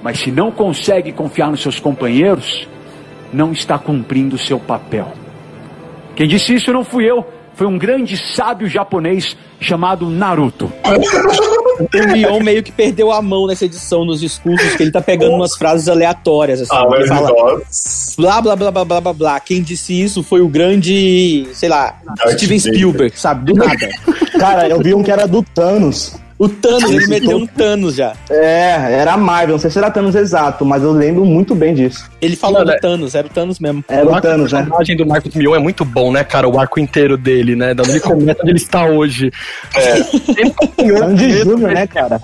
[0.04, 2.68] mas se não consegue confiar nos seus companheiros,
[3.34, 5.12] não está cumprindo o seu papel.
[6.16, 7.26] Quem disse isso não fui eu,
[7.58, 10.72] foi um grande sábio japonês chamado Naruto.
[11.80, 15.34] O Mion meio que perdeu a mão nessa edição nos discursos, que ele tá pegando
[15.34, 16.76] umas frases aleatórias, assim.
[16.76, 17.32] Ah, ele mas fala,
[18.15, 19.39] blá, blá, blá, blá, blá, blá, blá.
[19.39, 22.74] Quem disse isso foi o grande, sei lá, Steven Vader.
[22.74, 23.52] Spielberg, sabe?
[23.52, 23.89] Do nada.
[24.39, 26.15] Cara, eu vi um que era do Thanos.
[26.39, 28.13] O Thanos, ele meteu um Thanos já.
[28.30, 31.73] É, era a Marvel, não sei se era Thanos exato, mas eu lembro muito bem
[31.73, 32.08] disso.
[32.21, 33.84] Ele falou do Thanos, era o Thanos mesmo.
[33.88, 34.60] Era O Thanos, né?
[34.60, 36.47] personagem do Marcos Mion é muito bom, né, cara?
[36.47, 37.73] O arco inteiro dele, né?
[37.73, 39.32] Da onde ele começa, onde ele está hoje.
[41.00, 42.19] Sandy Júnior, né, cara?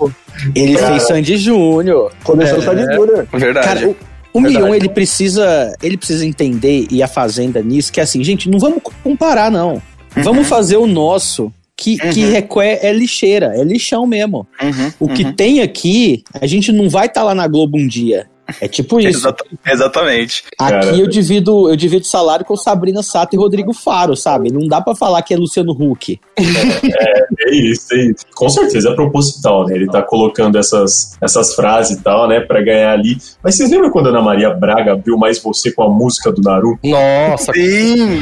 [0.54, 0.86] Ele Cara.
[0.92, 2.12] fez Sandy Júnior.
[2.22, 2.58] Começou É.
[2.58, 3.26] o Sandy Júnior.
[3.32, 3.66] Verdade.
[3.66, 3.96] Cara, o,
[4.32, 4.64] o Verdade.
[4.64, 8.58] Mion, ele precisa, ele precisa entender, e a Fazenda nisso, que é assim, gente, não
[8.58, 9.80] vamos comparar, não.
[10.16, 11.52] Vamos fazer o nosso,
[11.84, 14.46] que, que requer é lixeira, é lixão mesmo.
[14.62, 18.26] Uhum, O que tem aqui, a gente não vai estar lá na Globo um dia.
[18.60, 19.18] É tipo isso.
[19.20, 20.44] Exata- exatamente.
[20.58, 20.96] Aqui Cara.
[20.96, 24.52] eu divido, eu divido salário com Sabrina Sato e Rodrigo Faro, sabe?
[24.52, 26.20] Não dá pra falar que é Luciano Huck.
[26.36, 28.24] É isso, é isso.
[28.34, 29.74] Com certeza é proposital, né?
[29.74, 32.40] Ele tá colocando essas, essas frases e tal, né?
[32.40, 33.16] Pra ganhar ali.
[33.42, 36.42] Mas vocês lembram quando a Ana Maria Braga abriu mais você com a música do
[36.42, 36.80] Naruto?
[36.84, 38.20] Nossa, Sim.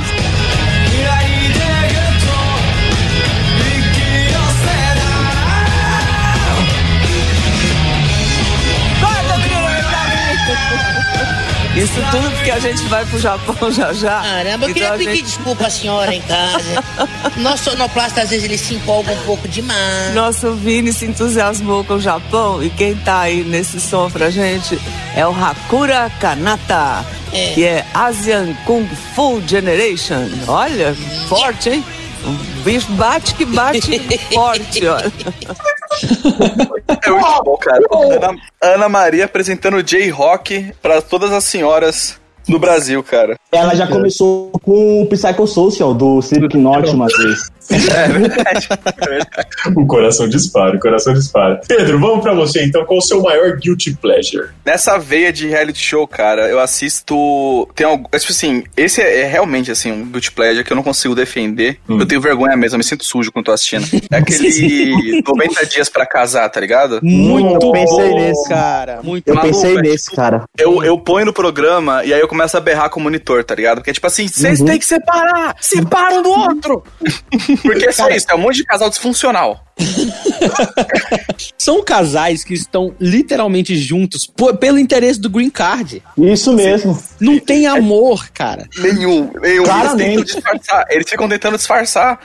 [11.74, 14.20] Isso tudo porque a gente vai pro Japão já já.
[14.20, 16.85] Caramba, eu Então queria pedir gente- desculpa à senhora em casa.
[17.38, 20.14] Nosso sonoplasta, às vezes, ele se empolga um pouco demais.
[20.14, 24.78] Nosso Vini se entusiasmou com o Japão e quem tá aí nesse som pra gente
[25.16, 27.52] é o Hakura Kanata, É.
[27.54, 30.28] que é Asian Kung Fu Generation.
[30.46, 30.94] Olha,
[31.26, 31.85] forte, hein?
[32.24, 33.98] O bicho bate que bate
[34.32, 35.12] forte, olha.
[37.04, 37.80] É muito bom, cara.
[37.92, 43.37] Ana, Ana Maria apresentando J-Rock pra todas as senhoras do Brasil, cara.
[43.50, 47.50] Ela já começou com o Psychosocial do Slipknot uma vez.
[47.70, 48.68] É verdade.
[49.77, 51.61] O coração dispara, o coração dispara.
[51.66, 52.85] Pedro, vamos pra você então.
[52.85, 54.48] Qual o seu maior guilty pleasure?
[54.64, 57.68] Nessa veia de reality show, cara, eu assisto.
[57.75, 58.09] Tem algo.
[58.12, 61.14] é, Tipo assim, esse é, é realmente assim, um guilty pleasure que eu não consigo
[61.14, 61.79] defender.
[61.88, 63.85] Eu tenho vergonha mesmo, eu me sinto sujo quando tô assistindo.
[64.11, 67.01] É aquele 90 dias pra casar, tá ligado?
[67.03, 68.48] Muito eu pensei bom, nesse.
[68.48, 69.01] cara.
[69.03, 70.44] Muito Eu Maluco, pensei é nesse, cara.
[70.59, 73.55] Eu, eu ponho no programa e aí eu começo a berrar com o monitor, tá
[73.55, 73.79] ligado?
[73.79, 74.66] Porque, tipo assim, vocês Uhum.
[74.66, 75.55] têm que separar!
[75.61, 76.85] Separa um do outro!
[77.57, 79.65] Porque é só isso, é um monte de casal disfuncional.
[81.59, 86.03] São casais que estão literalmente juntos po- pelo interesse do green card.
[86.19, 87.01] Isso mesmo.
[87.21, 88.69] Não tem amor, cara.
[88.79, 89.65] Nenhum, nenhum.
[89.65, 90.85] Eles tentam disfarçar.
[90.91, 92.21] Eles ficam tentando disfarçar.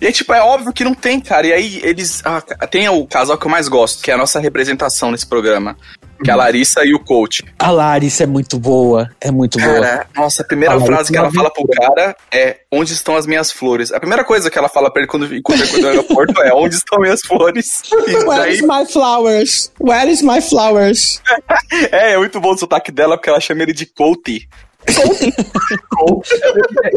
[0.00, 1.46] E aí, tipo, é óbvio que não tem, cara.
[1.46, 2.22] E aí, eles.
[2.24, 5.76] ah, tem o casal que eu mais gosto, que é a nossa representação nesse programa.
[6.22, 7.44] Que é a Larissa e o coach.
[7.58, 9.10] A Larissa é muito boa.
[9.20, 9.80] É muito boa.
[9.80, 12.92] Cara, nossa, a primeira A frase que é ela uma fala pro cara é: Onde
[12.92, 13.92] estão as minhas flores?
[13.92, 16.74] A primeira coisa que ela fala pra ele quando encontra ele no aeroporto é: Onde
[16.74, 17.82] estão minhas flores?
[17.92, 19.72] E Where daí, is my flowers?
[19.80, 21.20] Where is my flowers?
[21.90, 24.48] é, é muito bom o sotaque dela porque ela chama ele de coach.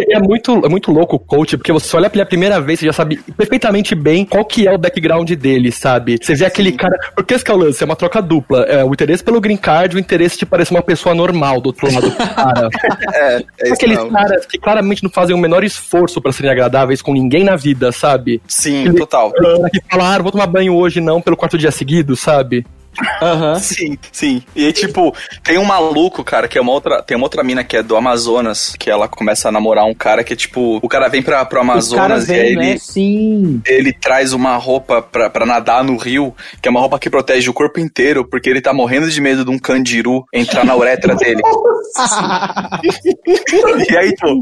[0.10, 2.94] É muito, é muito louco o coach, porque você olha pela primeira vez, você já
[2.94, 6.18] sabe perfeitamente bem qual que é o background dele, sabe?
[6.22, 6.98] Você vê aquele cara.
[7.16, 8.64] Porque esse que é o lance, é uma troca dupla.
[8.64, 11.92] É o interesse pelo green card, o interesse de parecer uma pessoa normal do outro
[11.92, 12.70] lado do cara.
[13.14, 14.12] É, é Aqueles mesmo.
[14.12, 17.92] caras que claramente não fazem o menor esforço pra serem agradáveis com ninguém na vida,
[17.92, 18.42] sabe?
[18.48, 19.30] Sim, total.
[19.30, 22.16] Aquele cara que fala, ah, não vou tomar banho hoje não, pelo quarto dia seguido,
[22.16, 22.66] sabe?
[23.60, 24.44] Sim, sim.
[24.56, 27.02] E aí, tipo, tem um maluco, cara, que é uma outra.
[27.02, 30.24] Tem uma outra mina que é do Amazonas, que ela começa a namorar um cara
[30.24, 30.80] que é tipo.
[30.82, 32.74] O cara vem pra, pro Amazonas caras e aí vêm, ele.
[32.74, 32.78] né?
[32.78, 33.62] Sim.
[33.66, 37.50] Ele traz uma roupa pra, pra nadar no rio, que é uma roupa que protege
[37.50, 41.16] o corpo inteiro, porque ele tá morrendo de medo de um candiru entrar na uretra
[41.16, 41.42] dele.
[43.90, 44.42] e aí, tipo,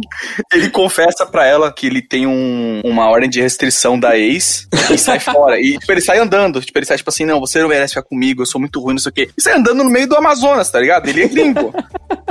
[0.53, 4.97] ele confessa pra ela que ele tem um- uma ordem de restrição da ex e
[4.97, 5.59] sai fora.
[5.59, 6.61] E, tipo, ele sai andando.
[6.61, 8.93] Tipo, ele sai, tipo assim, não, você não merece ficar comigo, eu sou muito ruim,
[8.93, 9.29] não sei o quê.
[9.37, 11.07] E sai andando no meio do Amazonas, tá ligado?
[11.07, 11.73] Ele é gringo.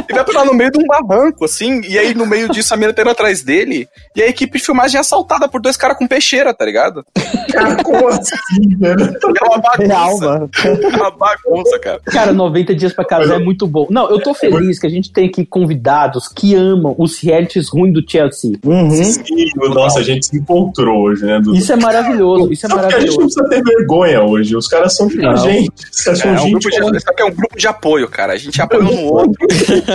[0.08, 2.76] Ele vai parar no meio de um barranco, assim, e aí no meio disso a
[2.76, 5.96] mina tá indo atrás dele, e a equipe de filmagem é assaltada por dois caras
[5.96, 7.04] com peixeira, tá ligado?
[7.52, 9.02] Cara, como assim, velho?
[9.02, 10.26] É uma Real, bagunça.
[10.26, 10.50] mano.
[10.64, 12.00] É uma bagunça, cara.
[12.06, 13.86] Cara, 90 dias pra casar é muito bom.
[13.90, 17.94] Não, eu tô feliz que a gente tem aqui convidados que amam os realities ruins
[17.94, 18.52] do Chelsea.
[18.62, 21.40] Sim, nossa, a gente se encontrou hoje, né?
[21.40, 21.56] Dudu?
[21.56, 23.44] Isso é maravilhoso, isso é Só porque a gente não maravilhoso.
[23.44, 24.56] precisa ter vergonha hoje.
[24.56, 25.36] Os caras são Não.
[25.38, 25.70] gente.
[25.90, 26.50] Os caras É, são um gente.
[26.52, 28.32] grupo de, é um grupo de apoio, cara.
[28.34, 29.46] A gente apoia um no outro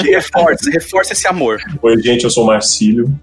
[0.06, 1.60] e reforça, reforça esse amor.
[1.82, 3.14] Oi, gente, eu sou o Marcílio.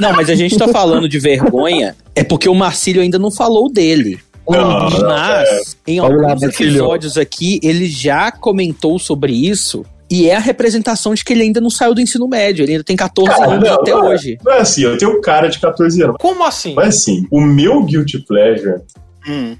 [0.00, 3.70] Não, mas a gente tá falando de vergonha, é porque o Marcílio ainda não falou
[3.70, 4.18] dele.
[4.48, 9.84] Não, não, Mas, em Vamos lá, alguns episódios aqui, ele já comentou sobre isso.
[10.12, 12.62] E é a representação de que ele ainda não saiu do ensino médio.
[12.62, 14.38] Ele ainda tem 14 Cara, anos não, até não é- hoje.
[14.44, 16.16] Não é assim, eu tenho cara de 14 anos.
[16.20, 16.74] Como assim?
[16.74, 18.82] Mas assim, o meu Guilty Pleasure.
[19.26, 19.56] Hum.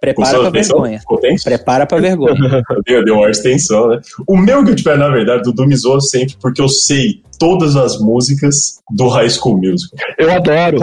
[0.00, 1.00] Prepara pra vergonha.
[1.44, 2.34] Prepara pra vergonha.
[2.84, 4.00] Deu, deu uma extensão, né?
[4.26, 7.76] O meu Guilty Pleasure, na verdade, o Dudu me zoa sempre porque eu sei todas
[7.76, 9.98] as músicas do High School Musical.
[10.18, 10.76] Eu adoro.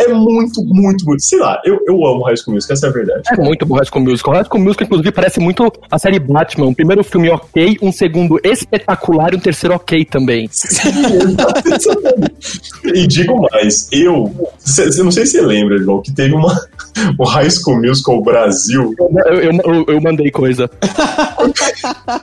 [0.00, 1.22] É muito, muito, muito.
[1.22, 3.22] Sei lá, eu, eu amo High School Musical, essa é a verdade.
[3.30, 4.34] É muito bom High School Musical.
[4.34, 6.66] High School Musical, inclusive, parece muito a série Batman.
[6.66, 10.48] Um primeiro filme ok, um segundo espetacular e um terceiro ok também.
[12.84, 14.30] E digo mais, eu.
[14.58, 16.54] cê- cê- não sei se você lembra, João, que teve uma.
[17.18, 18.94] O High School Musical Brasil.
[19.26, 20.70] Eu, eu, eu, eu mandei coisa.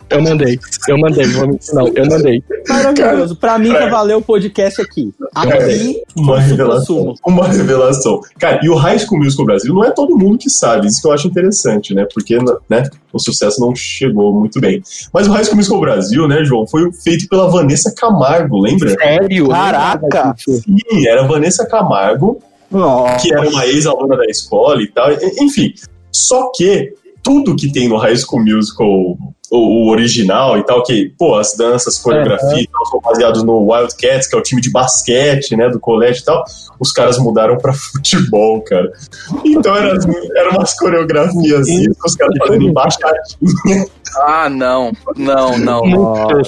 [0.10, 0.58] Eu mandei.
[0.88, 1.26] Eu mandei.
[1.74, 2.44] Não, eu mandei.
[2.68, 3.36] Maravilhoso.
[3.36, 5.14] Pra mim, já valeu o podcast aqui.
[5.34, 7.14] Aqui, Uma revelação.
[7.26, 8.20] Uma revelação.
[8.40, 11.08] Cara, e o High School Musical Brasil não é todo mundo que sabe, isso que
[11.08, 12.06] eu acho interessante, né?
[12.14, 12.38] Porque
[12.70, 14.82] né, o sucesso não chegou muito bem.
[15.14, 18.90] Mas o High School Musical Brasil, né, João, foi feito pela Vanessa Camargo, lembra?
[18.90, 19.48] Sério?
[19.48, 20.36] Caraca!
[20.38, 23.18] Sim, era a Vanessa Camargo, Nossa.
[23.18, 25.12] que era uma ex-aluna da escola e tal.
[25.40, 25.74] Enfim,
[26.12, 26.94] só que
[27.24, 29.18] tudo que tem no High School Musical,
[29.52, 33.70] o, o original e tal, que, pô, as danças, coreografia e tal, são baseados no
[33.72, 36.44] Wildcats, que é o time de basquete, né, do colégio e tal,
[36.80, 38.92] os caras mudaram pra futebol, cara.
[39.46, 39.92] Então eram
[40.38, 43.86] era umas coreografias que os caras fazendo embaixadinha.
[44.26, 44.92] Ah, não.
[45.16, 45.82] Não, não.
[45.86, 46.42] Muito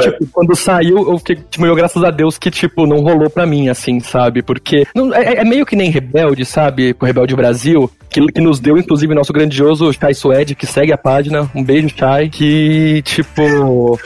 [0.00, 3.46] tipo, quando saiu, eu fiquei, tipo, meio graças a Deus que, tipo, não rolou pra
[3.46, 4.42] mim, assim, sabe?
[4.42, 6.92] Porque não- é, é meio que nem Rebelde, sabe?
[6.94, 10.98] Com Rebelde Brasil, que, que nos deu, inclusive, nosso grandioso Chai Suede, que segue a
[10.98, 11.50] página.
[11.54, 12.28] Um beijo, Chai.
[12.28, 13.98] Que, tipo.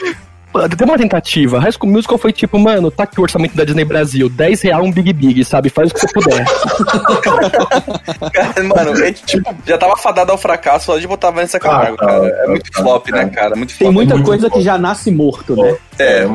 [0.77, 1.59] Tem uma tentativa.
[1.61, 4.27] High School Musical foi tipo, mano, tá aqui o orçamento da Disney Brasil.
[4.27, 5.69] 10 real um Big Big, sabe?
[5.69, 6.43] Faz o que você puder.
[8.33, 12.05] Cara, mano, é, tipo, já tava fadado ao fracasso só de botar Vanessa Camargo, Ah,
[12.05, 12.19] cara.
[12.29, 13.15] tá, É muito tá, flop, tá.
[13.17, 13.55] né, cara?
[13.55, 13.79] Muito flop.
[13.79, 14.55] Tem muita muito coisa bom.
[14.57, 15.77] que já nasce morto, né?
[15.99, 16.25] É,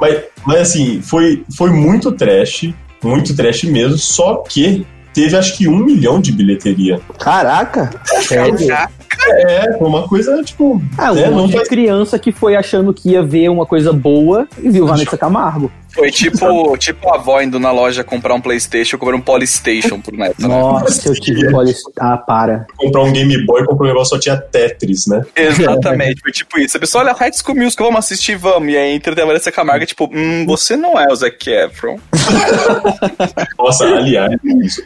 [0.00, 2.72] Mas, mas assim, foi, foi muito trash,
[3.02, 7.00] muito trash mesmo, só que teve acho que um milhão de bilheteria.
[7.18, 7.90] Caraca!
[9.28, 10.82] É, foi uma coisa, tipo.
[10.98, 13.66] Ah, um é, não monte de faz- criança que foi achando que ia ver uma
[13.66, 15.70] coisa boa e viu Vanessa Camargo.
[15.94, 20.14] Foi tipo, tipo a avó indo na loja comprar um Playstation comprar um Polystation por
[20.14, 20.48] neto, né?
[20.48, 21.72] Nossa, eu tive poli...
[22.00, 22.66] Ah, para.
[22.76, 25.24] comprar um Game Boy, comprar um negócio só tinha Tetris, né?
[25.36, 26.76] Exatamente, foi tipo isso.
[26.76, 28.72] A pessoa olha High School Musical, vamos assistir, vamos.
[28.72, 31.98] E aí entra a Vanessa Camargo, tipo, hum, você não é o Zac Efron.
[33.58, 34.32] Nossa, aliás,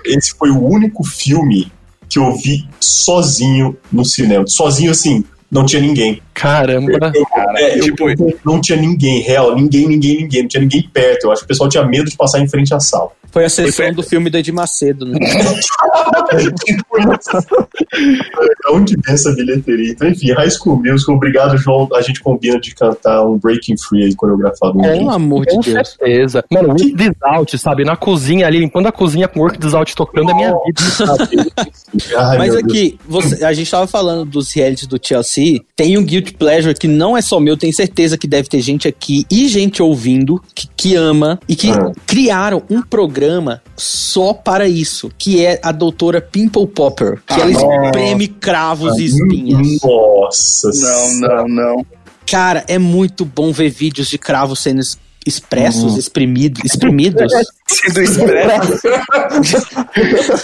[0.04, 1.70] esse foi o único filme
[2.08, 4.46] que eu vi sozinho no cinema.
[4.46, 5.24] Sozinho, assim,
[5.56, 6.20] não tinha ninguém.
[6.34, 7.12] Caramba.
[7.56, 8.06] É, eu- tipo-
[8.44, 11.24] não tinha ninguém, real, ninguém, ninguém, ninguém, não tinha ninguém perto.
[11.24, 13.10] Eu acho que o pessoal tinha medo de passar em frente à sala.
[13.36, 15.18] Foi a sessão do filme do Edir Macedo, né?
[18.72, 19.90] Onde vem essa bilheteria?
[19.90, 21.86] Então, enfim, High School Musical, obrigado, João.
[21.92, 24.78] A gente combina de cantar um Breaking Free aí, coreografado.
[24.80, 25.90] Pelo amor de Com Deus.
[25.90, 26.42] certeza.
[26.50, 27.84] Mano, Work This Out, sabe?
[27.84, 30.80] Na cozinha ali, limpando a cozinha com Work This Out tocando é minha vida?
[32.16, 35.60] Ai, Mas aqui, você- a gente tava falando dos realities do Chelsea.
[35.76, 38.88] Tem um Guilty Pleasure que não é só meu, tenho certeza que deve ter gente
[38.88, 41.92] aqui e gente ouvindo que, que ama e que Ah.
[42.06, 43.25] criaram um programa
[43.76, 49.80] só para isso, que é a doutora Pimple Popper, que ela espreme cravos e espinhas.
[49.82, 50.70] Nossa
[51.20, 51.86] Não, não, não.
[52.26, 57.32] Cara, é muito bom ver vídeos de cravos sendo es- expressos, exprimidos, exprimidos.
[57.68, 58.80] Sendo expresso.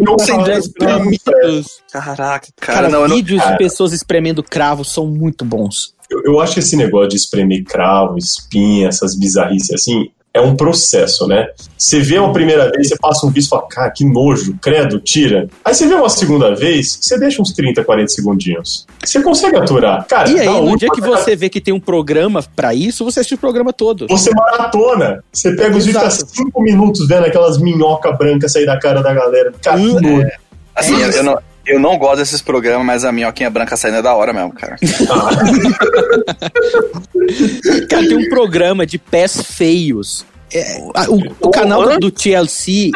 [0.00, 1.80] Não sendo espremidos.
[1.90, 3.16] Caraca, cara, Cara, não, eu não.
[3.16, 3.52] vídeos cara.
[3.52, 5.94] de pessoas espremendo cravos são muito bons.
[6.10, 10.56] Eu, eu acho que esse negócio de espremer cravo, espinha, essas bizarrices assim, é um
[10.56, 11.46] processo, né?
[11.78, 14.98] Você vê uma primeira vez, você passa um vídeo e fala, cara, que nojo, credo,
[14.98, 15.48] tira.
[15.64, 18.84] Aí você vê uma segunda vez, você deixa uns 30, 40 segundinhos.
[19.04, 20.04] Você consegue aturar.
[20.08, 23.04] Cara, E aí, no última dia que você vê que tem um programa pra isso,
[23.04, 24.08] você assiste o programa todo.
[24.08, 25.22] Você maratona.
[25.32, 29.02] Você pega os vídeos e fica cinco minutos vendo aquelas minhoca branca sair da cara
[29.02, 29.52] da galera.
[29.62, 30.28] Cara, que nojo.
[30.74, 31.38] Assim, eu, eu não.
[31.66, 34.76] Eu não gosto desses programas, mas a minhoquinha branca saindo é da hora mesmo, cara.
[37.88, 42.90] Cara, tem um programa de pés feios é, a- o, o canal do, do TLC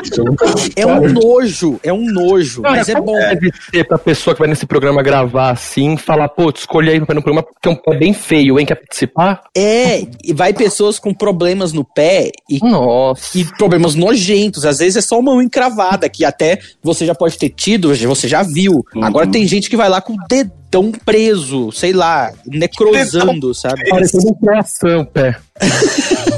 [0.77, 3.19] é um nojo, é um nojo, Cara, mas é como bom.
[3.19, 7.05] Deve ser pra pessoa que vai nesse programa gravar assim, falar, pô, te escolhi aí
[7.05, 8.67] pra no programa porque tem um pé bem feio, hein?
[8.67, 9.43] Quer participar?
[9.57, 13.39] É, e vai pessoas com problemas no pé e, Nossa.
[13.39, 14.65] e problemas nojentos.
[14.65, 18.29] Às vezes é só uma unha encravada, que até você já pode ter tido, você
[18.29, 18.85] já viu.
[19.03, 23.89] Agora tem gente que vai lá com o dedão preso, sei lá, necrosando, sabe?
[23.89, 25.37] Parecendo um coração, pé.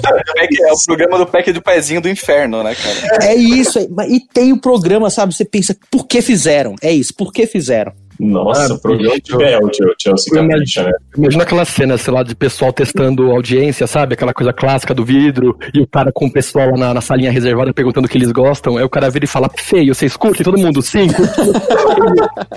[0.02, 3.24] Pack- É o programa do pack do pezinho do inferno, né, cara?
[3.26, 5.34] É isso, é- e tem o programa, sabe?
[5.34, 6.74] Você pensa, por que fizeram?
[6.80, 7.92] É isso, por que fizeram?
[8.20, 9.38] Nossa, Ah, programa de bicho.
[9.38, 10.92] Bel, o Chelsea Capricha, né?
[11.16, 14.12] Imagina aquela cena, sei lá, de pessoal testando audiência, sabe?
[14.14, 17.30] Aquela coisa clássica do vidro, e o cara com o pessoal lá na, na salinha
[17.32, 18.76] reservada perguntando o que eles gostam.
[18.76, 20.44] Aí o cara vira e fala, feio, vocês curtem?
[20.44, 21.06] Todo mundo, sim.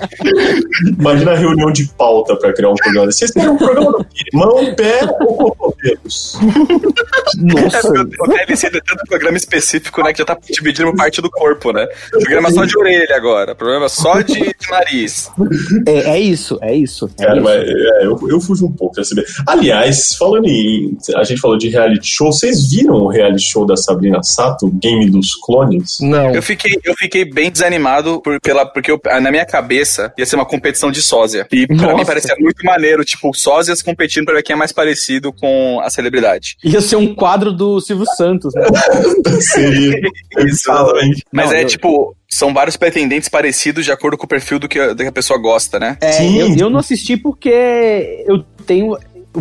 [0.98, 3.10] Imagina a reunião de pauta pra criar um programa.
[3.10, 4.24] Vocês querem um programa do quê?
[4.32, 6.38] Mão, pé ou cotovelos?
[7.38, 7.88] Nossa.
[8.20, 11.86] O TLC tem tanto programa específico, né, que já tá dividindo parte do corpo, né?
[12.10, 15.30] Programa só de orelha agora, programa só de, de nariz.
[15.86, 17.10] É, é isso, é isso.
[17.18, 17.44] É Cara, isso.
[17.44, 19.26] mas, é, eu, eu fujo um pouco dessa ideia.
[19.46, 20.96] Aliás, falando em.
[21.16, 25.08] A gente falou de reality show, vocês viram o reality show da Sabrina Sato, Game
[25.10, 25.98] dos Clones?
[26.00, 26.34] Não.
[26.34, 30.36] Eu fiquei, eu fiquei bem desanimado por, pela, porque eu- na minha cabeça ia ser
[30.36, 31.46] uma competição de sósia.
[31.52, 31.94] E pra Nossa.
[31.96, 35.90] mim parecia muito maneiro, tipo, sósias competindo pra ver quem é mais parecido com a
[35.90, 36.56] celebridade.
[36.64, 38.62] Ia ser um quadro do Silvio Santos, né?
[39.40, 40.00] Seria.
[40.38, 41.22] Exatamente.
[41.32, 44.68] Mas Não, é eu- tipo, são vários pretendentes parecidos de acordo com o perfil do
[44.68, 45.96] que a, do que a pessoa gosta, né?
[46.00, 46.38] É, Sim.
[46.38, 48.96] eu, eu não assisti porque eu tenho.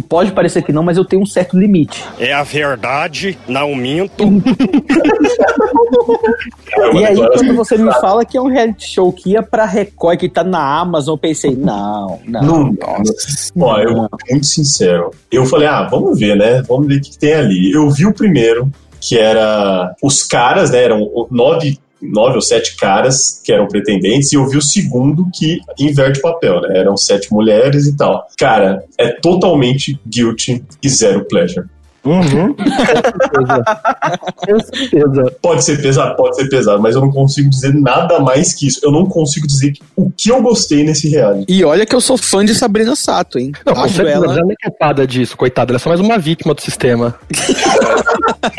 [0.09, 2.03] Pode parecer que não, mas eu tenho um certo limite.
[2.17, 4.23] É a verdade, não minto.
[6.93, 10.19] E aí, quando você me fala que é um reality show que ia pra Record,
[10.19, 12.41] que tá na Amazon, eu pensei, não, não.
[12.41, 12.75] Não,
[13.59, 15.11] Ó, eu vou muito sincero.
[15.31, 16.61] Eu falei, ah, vamos ver, né?
[16.63, 17.71] Vamos ver o que que tem ali.
[17.71, 20.83] Eu vi o primeiro, que era os caras, né?
[20.83, 21.77] Eram nove,
[22.11, 26.21] nove ou sete caras que eram pretendentes, e eu vi o segundo que inverte o
[26.21, 26.77] papel, né?
[26.77, 28.27] Eram sete mulheres e tal.
[28.37, 31.67] Cara, é totalmente guilty e zero pleasure.
[32.05, 32.53] Uhum.
[34.35, 35.35] Com certeza.
[35.41, 38.79] Pode ser pesado, pode ser pesado, mas eu não consigo dizer nada mais que isso.
[38.83, 41.45] Eu não consigo dizer que- o que eu gostei nesse reality.
[41.47, 43.53] E olha que eu sou fã de Sabrina Sato, hein?
[43.65, 44.25] Não, Acho certeza, ela.
[44.33, 45.71] ela não é culpada disso, coitada.
[45.71, 47.15] Ela é só mais uma vítima do sistema.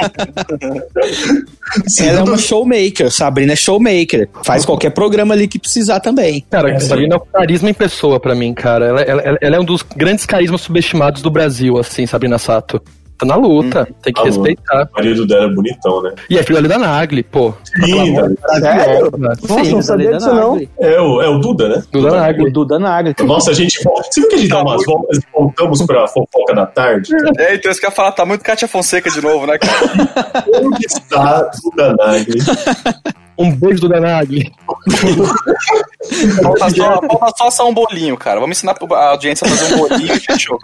[2.00, 4.28] Ela é uma showmaker, Sabrina é showmaker.
[4.44, 6.44] Faz qualquer programa ali que precisar também.
[6.50, 8.86] Cara, a Sabrina é um carisma em pessoa pra mim, cara.
[8.86, 12.80] Ela, ela- ela é um dos grandes carismas subestimados do Brasil, assim, Sabrina Sato.
[13.16, 14.88] Tá na luta, tem que Tá respeitar.
[14.92, 16.12] O marido dela é bonitão, né?
[16.28, 17.54] E é filho ali da Nagli, pô.
[17.84, 18.28] Sim, tá-
[18.60, 19.16] maravilhosa.
[19.48, 20.60] Nossa, não sabia disso não.
[20.80, 21.82] É o, é o Duda, né?
[21.92, 22.48] Duda Nagli.
[22.48, 23.14] O Duda Nagli.
[23.24, 23.80] Nossa, a gente.
[23.84, 27.10] Você viu que a gente dá umas voltas e voltamos pra fofoca da tarde?
[27.38, 30.44] É, então isso que eu ia falar, tá muito Kátia Fonseca de novo, né, cara?
[30.62, 32.38] Onde está Duda Nagli?
[33.36, 34.52] Um beijo do Danagli.
[36.42, 38.40] Falta só, falta só assar um bolinho, cara.
[38.40, 40.58] Vamos ensinar a audiência a fazer um bolinho e fechou.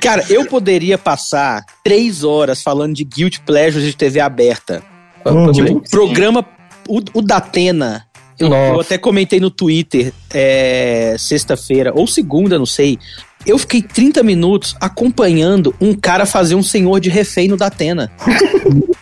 [0.00, 4.82] Cara, eu poderia passar três horas falando de Guilty Pleasures de TV aberta.
[5.24, 5.52] Uhum.
[5.52, 6.44] Tipo, programa.
[6.88, 8.06] O, o Datena.
[8.38, 8.74] Eu, Nossa.
[8.74, 12.98] eu até comentei no Twitter é, sexta-feira, ou segunda, não sei.
[13.46, 18.10] Eu fiquei 30 minutos acompanhando um cara fazer um senhor de refém no Datena.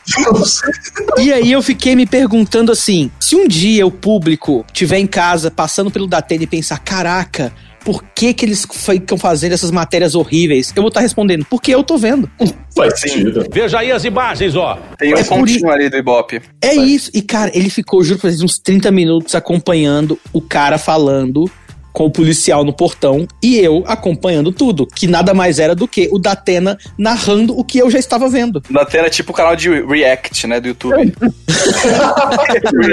[1.19, 5.51] E aí eu fiquei me perguntando assim: se um dia o público tiver em casa
[5.51, 7.51] passando pelo Datena e pensar, caraca,
[7.85, 10.73] por que que eles ficam fazendo essas matérias horríveis?
[10.75, 12.31] Eu vou estar respondendo, porque eu tô vendo.
[12.75, 13.47] Faz sentido.
[13.53, 14.79] Veja aí as imagens, ó.
[14.99, 16.43] Tem um É por pontinho ali do Ibope.
[16.61, 17.11] É isso.
[17.15, 21.51] E, cara, ele ficou, juro pra vocês, uns 30 minutos acompanhando o cara falando
[21.95, 26.09] com o policial no portão e eu acompanhando tudo, que nada mais era do que
[26.11, 28.61] o Datena narrando o que eu já estava vendo.
[28.69, 31.15] Da tela é tipo o canal de React, né, do YouTube.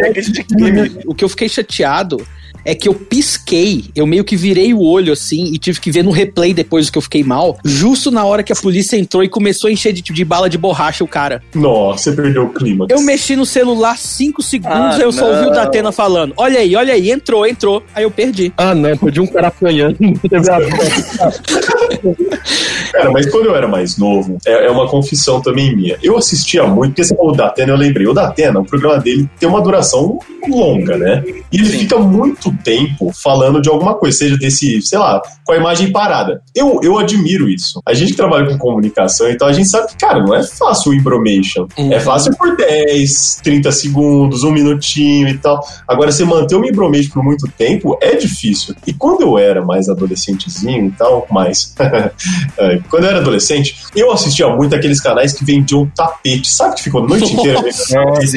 [0.04, 0.91] React de crime.
[1.08, 2.26] O que eu fiquei chateado
[2.64, 6.04] é que eu pisquei, eu meio que virei o olho assim e tive que ver
[6.04, 9.30] no replay depois que eu fiquei mal, justo na hora que a polícia entrou e
[9.30, 11.41] começou a encher de, de bala de borracha o cara.
[11.54, 12.86] Nossa, você perdeu o clima.
[12.89, 15.52] Eu mexi no celular 5 segundos, Ah, aí eu só ouvi o.
[15.52, 17.84] Datena falando: Olha aí, olha aí, entrou, entrou.
[17.93, 18.54] Aí eu perdi.
[18.58, 19.97] Ah, não, perdi um cara apanhando.
[22.92, 25.98] Cara, mas quando eu era mais novo, é, é uma confissão também minha.
[26.04, 28.08] Eu assistia muito, porque você falou o Datena, eu lembrei.
[28.08, 30.20] O Datena, o programa dele tem uma duração
[30.50, 31.24] longa, né?
[31.52, 35.58] E ele fica muito tempo falando de alguma coisa, seja desse, sei lá, com a
[35.58, 36.42] imagem parada.
[36.56, 37.82] Eu, eu admiro isso.
[37.86, 40.92] A gente que trabalha com comunicação, então a gente sabe que, cara, não é fácil
[40.92, 41.68] o embromation.
[41.78, 45.60] É fácil por 10, 30 segundos, um minutinho e tal.
[45.88, 48.76] Agora, você manter o embromation por muito tempo é difícil.
[48.86, 51.76] E quando eu era mais adolescentezinho e tal, mais.
[52.82, 52.90] Velho.
[52.90, 56.50] Quando eu era adolescente, eu assistia muito aqueles canais que vendiam tapete.
[56.52, 58.28] Sabe que ficou a noite inteira Sim,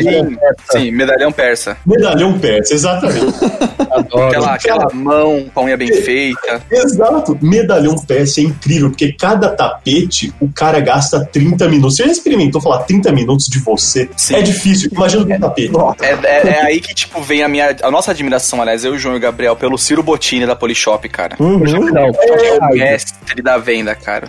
[0.72, 1.76] sim, medalhão persa.
[1.86, 3.34] Medalhão persa, exatamente.
[4.16, 6.62] Aquela, aquela mão com a unha bem feita.
[6.70, 7.38] Exato.
[7.40, 11.96] Medalhão persa é incrível, porque cada tapete o cara gasta 30 minutos.
[11.96, 14.08] Você já experimentou falar 30 minutos de você?
[14.30, 14.90] É difícil.
[14.92, 15.72] Imagina o tapete.
[16.00, 17.76] É, é- é aí que, tipo, vem a minha.
[17.82, 21.08] A nossa admiração, aliás, eu, o João e o Gabriel, pelo Ciro Bottini da Polishop,
[21.08, 21.36] cara.
[21.38, 21.58] Uhum.
[21.58, 24.28] Não, É o mestre da venda, cara.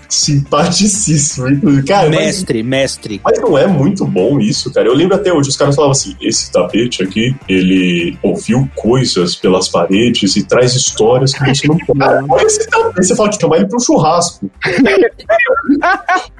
[0.11, 1.87] Simpaticíssimo, inclusive.
[1.87, 3.21] Cara, mas- mestre, mestre.
[3.23, 4.87] Mas não é muito bom isso, cara.
[4.87, 9.69] Eu lembro até hoje, os caras falavam assim: esse tapete aqui, ele ouviu coisas pelas
[9.69, 12.31] paredes e traz histórias que você não pode.
[12.31, 13.05] Olha esse tapete.
[13.07, 14.51] Você fala que chamar ele um churrasco.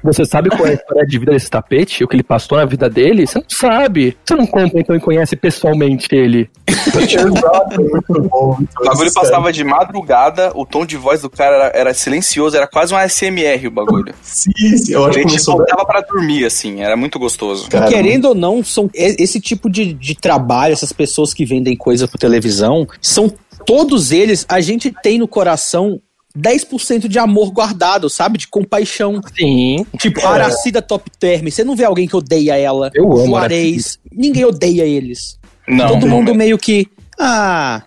[0.04, 2.04] Você sabe qual é a história de vida desse tapete?
[2.04, 3.26] O que ele passou na vida dele?
[3.26, 4.16] Você não sabe.
[4.24, 6.50] Você não compra então e conhece pessoalmente ele.
[6.68, 8.58] Exato, muito bom.
[8.80, 12.66] O bagulho passava de madrugada, o tom de voz do cara era, era silencioso, era
[12.66, 14.14] quase um ASMR o bagulho.
[14.22, 15.56] Sim, sim, eu acho A que gente começou.
[15.56, 17.68] voltava pra dormir, assim, era muito gostoso.
[17.88, 22.18] Querendo ou não, são esse tipo de, de trabalho, essas pessoas que vendem coisa por
[22.18, 23.32] televisão, são
[23.66, 26.00] todos eles, a gente tem no coração
[26.36, 28.38] 10% de amor guardado, sabe?
[28.38, 29.20] De compaixão.
[29.36, 29.84] Sim.
[29.98, 30.24] Tipo, É.
[30.24, 32.90] Aracida Top Term, você não vê alguém que odeia ela.
[32.94, 35.38] Eu amo Juarez, ninguém odeia eles.
[35.68, 36.88] Não, Todo não, mundo meio que,
[37.20, 37.82] ah,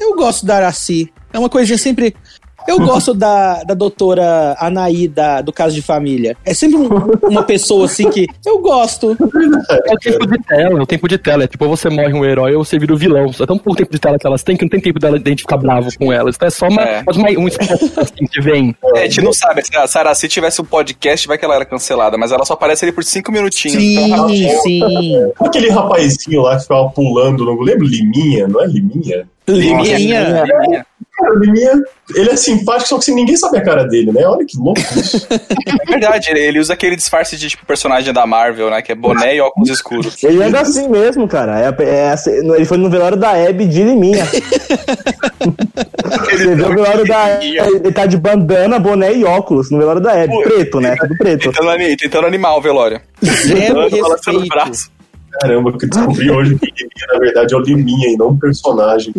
[0.00, 1.12] eu gosto da Araci.
[1.32, 2.14] É uma coisinha sempre...
[2.68, 6.36] Eu gosto da, da doutora Anaí da, do Caso de Família.
[6.44, 6.88] É sempre um-
[7.28, 9.16] uma pessoa assim que eu gosto.
[9.88, 11.44] É o tempo de tela, é o tempo de tela.
[11.44, 13.32] É tipo, você morre um herói ou você vira o vilão.
[13.32, 15.36] Só tão pouco tempo de tela que elas têm que não tem tempo dela de
[15.36, 16.36] ficar bravo com elas.
[16.36, 17.02] Então é só uma, É.
[17.04, 18.74] mais uma- um espaço assim que vem.
[18.94, 21.54] É, a gente não sabe, se a Sarah se tivesse um podcast, vai que ela
[21.54, 23.82] era cancelada, mas ela só aparece ali por cinco minutinhos.
[23.82, 24.28] então, ela-
[24.62, 24.80] sim.
[25.40, 27.86] Aquele rapazinho lá que ficava pulando, não lembro?
[27.86, 29.26] Liminha, não é Liminha?
[29.48, 29.96] Liminha.
[29.98, 30.86] Liminha.
[31.18, 31.72] Cara, o Liminha,
[32.14, 34.24] ele é simpático, só que ninguém sabe a cara dele, né?
[34.24, 35.26] Olha que louco isso.
[35.68, 38.82] É verdade, ele, ele usa aquele disfarce de tipo personagem da Marvel, né?
[38.82, 40.16] Que é boné e óculos escuros.
[40.22, 41.60] Ele anda assim mesmo, cara.
[41.60, 44.24] É, é assim, ele foi no velório da Hebe de Liminha.
[46.30, 50.14] Você viu o velório da ele tá de bandana, boné e óculos no velório da
[50.14, 50.42] Hebe.
[50.42, 50.94] Preto, né?
[50.96, 51.50] Tudo preto.
[51.50, 53.00] Tentando, tentando animar o velório.
[53.22, 54.97] Zero respeito.
[55.40, 58.38] Caramba, que eu descobri hoje que Liminha, na verdade, é o Liminha e não um
[58.38, 59.12] personagem.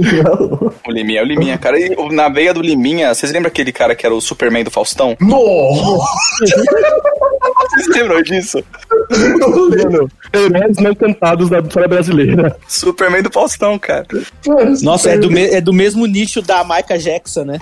[0.87, 1.79] O Liminha é o Liminha, cara.
[1.79, 4.71] E o- na veia do Liminha, vocês lembram aquele cara que era o Superman do
[4.71, 5.15] Faustão?
[5.19, 6.05] Nossa!
[6.39, 8.63] Vocês lembram disso?
[9.11, 12.57] Mano, heróis não cantados da história brasileira.
[12.67, 14.05] Superman do Faustão, cara.
[14.81, 17.59] Nossa, é do, me- é do mesmo nicho da Michael Jackson, né?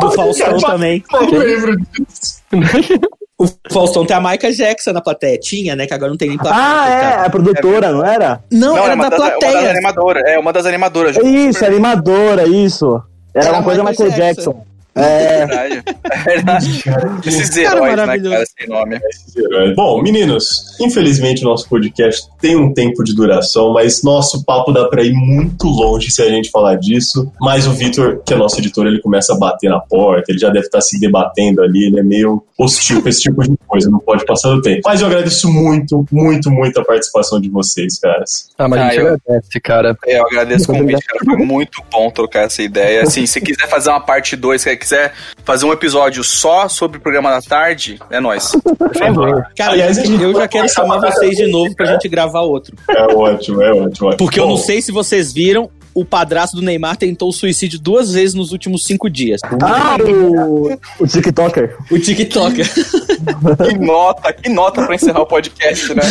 [0.00, 1.02] Do Faustão também.
[1.12, 2.40] Eu lembro disso.
[3.40, 5.38] O Faustão tem a Michael Jackson na plateia.
[5.38, 5.86] Tinha, né?
[5.86, 6.62] Que agora não tem nem plateia.
[6.62, 7.26] Ah, é, coitado.
[7.26, 8.44] a produtora, não era?
[8.52, 9.70] Não, é era uma da das, é uma das plateia.
[9.70, 10.22] animadoras.
[10.26, 11.16] É uma das animadoras.
[11.16, 13.02] É isso, animadora, isso.
[13.34, 14.50] Era, Era uma coisa Michael Jackson.
[14.50, 14.64] Jackson.
[15.02, 15.46] É.
[15.46, 15.82] verdade.
[16.10, 16.84] É verdade.
[17.26, 18.34] Esses Cara heróis, né, maravilhoso.
[18.34, 19.74] cara, sem nome.
[19.74, 24.86] Bom, meninos, infelizmente o nosso podcast tem um tempo de duração, mas nosso papo dá
[24.88, 27.30] pra ir muito longe se a gente falar disso.
[27.40, 30.48] Mas o Vitor, que é nosso editor, ele começa a bater na porta, ele já
[30.48, 33.98] deve estar se debatendo ali, ele é meio hostil com esse tipo de coisa, não
[34.00, 34.80] pode passar do tempo.
[34.84, 38.50] Mas eu agradeço muito, muito, muito a participação de vocês, caras.
[38.58, 39.96] Ah, mas a Ah, gente eu- agradece, cara.
[40.06, 41.20] É, eu agradeço o convite, cara.
[41.24, 43.02] Foi muito bom trocar essa ideia.
[43.02, 45.12] Assim, se quiser fazer uma parte 2, se quiser
[45.44, 48.52] fazer um episódio só sobre o programa da tarde, é nóis.
[48.62, 49.46] Por favor.
[49.56, 52.76] Cara, Aliás, eu já quero chamar vocês de novo pra gente gravar outro.
[52.88, 54.16] É ótimo, é ótimo.
[54.16, 57.78] Porque eu Bom, não sei se vocês viram, o padrasto do Neymar tentou o suicídio
[57.78, 59.40] duas vezes nos últimos cinco dias.
[59.62, 61.76] Ah, o, o TikToker.
[61.90, 62.66] O TikToker.
[63.20, 66.02] Que nota, que nota pra encerrar o podcast, né?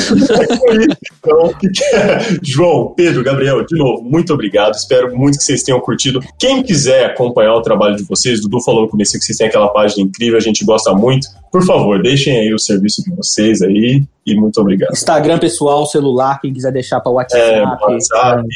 [1.18, 2.20] Então, o que que é?
[2.44, 4.76] João, Pedro, Gabriel, de novo, muito obrigado.
[4.76, 6.20] Espero muito que vocês tenham curtido.
[6.38, 9.70] Quem quiser acompanhar o trabalho de vocês, Dudu falou no começo que vocês têm aquela
[9.70, 11.28] página incrível, a gente gosta muito.
[11.52, 14.92] Por favor, deixem aí o serviço de vocês aí e muito obrigado.
[14.92, 17.84] Instagram pessoal, celular, quem quiser deixar pra É, WhatsApp.
[17.84, 18.48] WhatsApp,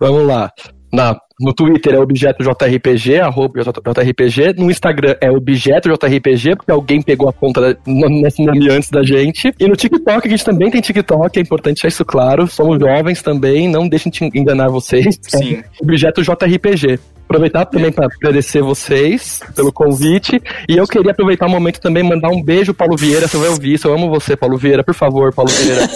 [0.00, 0.50] Vamos lá.
[0.92, 4.54] Na, no Twitter é objeto JRPG, arroba JRPG.
[4.58, 9.02] No Instagram é objeto JRPG, porque alguém pegou a conta da- nesse nome antes da
[9.02, 9.54] gente.
[9.58, 12.46] E no TikTok, a gente também tem TikTok, é importante deixar isso claro.
[12.46, 15.18] Somos jovens também, não deixem de enganar vocês.
[15.22, 15.62] Sim.
[15.80, 16.98] É objeto JRPG.
[17.24, 20.40] Aproveitar também para agradecer vocês pelo convite.
[20.68, 23.26] E eu queria aproveitar o momento também e mandar um beijo, Paulo Vieira.
[23.26, 23.88] Você vai ouvir isso.
[23.88, 24.84] Eu amo você, Paulo Vieira.
[24.84, 25.88] Por favor, Paulo Vieira.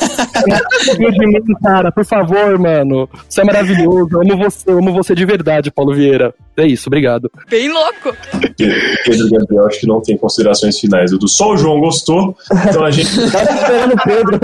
[0.99, 1.93] Não de mim, cara.
[1.93, 3.09] Por favor, mano.
[3.29, 4.09] Você é maravilhoso.
[4.13, 4.71] Eu amo você.
[4.71, 6.35] Eu amo você de verdade, Paulo Vieira.
[6.57, 7.31] É isso, obrigado.
[7.51, 8.17] Bem louco.
[8.57, 11.13] Pedro Gabriel, acho que não tem considerações finais.
[11.13, 12.35] Edu, só o João gostou,
[12.69, 13.07] então a gente.
[13.37, 14.41] Tá esperando o Pedro.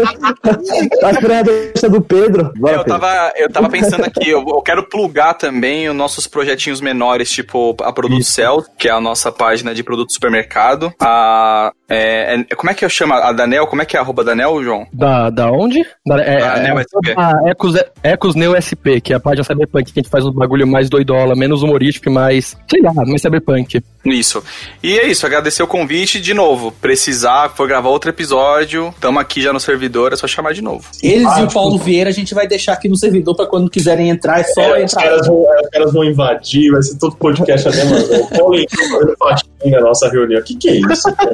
[1.00, 2.52] Tá esperando a deixa do Pedro.
[2.56, 3.00] Bora, eu, Pedro.
[3.00, 7.76] tava, eu tava pensando aqui, eu, eu quero plugar também os nossos projetinhos menores, tipo
[7.82, 10.92] a Produto Cell, que é a nossa página de produto supermercado.
[11.00, 13.14] A, é, é- como é que eu chamo?
[13.14, 13.66] A Danel?
[13.66, 14.86] Como é que é a arroba Danel, João?
[14.92, 15.84] Da, da onde?
[16.06, 17.14] Da, é, Da é, Neo SP.
[17.16, 20.32] a Ecos, Ecos Neo SP, que é a página Cyberpunk, que a gente faz um
[20.32, 23.82] bagulho mais doidola, menos humorístico e mais, sei lá, mais Cyberpunk.
[24.04, 24.42] Isso.
[24.82, 26.72] E é isso, agradecer o convite de novo.
[26.72, 30.88] Precisar, for gravar outro episódio, tamo aqui já no servidor, é só chamar de novo.
[31.02, 34.10] Eles e o Paulo Vieira a gente vai deixar aqui no servidor pra quando quiserem
[34.10, 35.02] entrar, é só É, os, entrar.
[35.08, 38.10] caras vão, os caras vão invadir, vai ser todo podcast até mais.
[38.10, 40.40] O Paulo entrou fazendo faxina na nossa reunião.
[40.40, 41.14] O que, que é isso?
[41.14, 41.32] cara?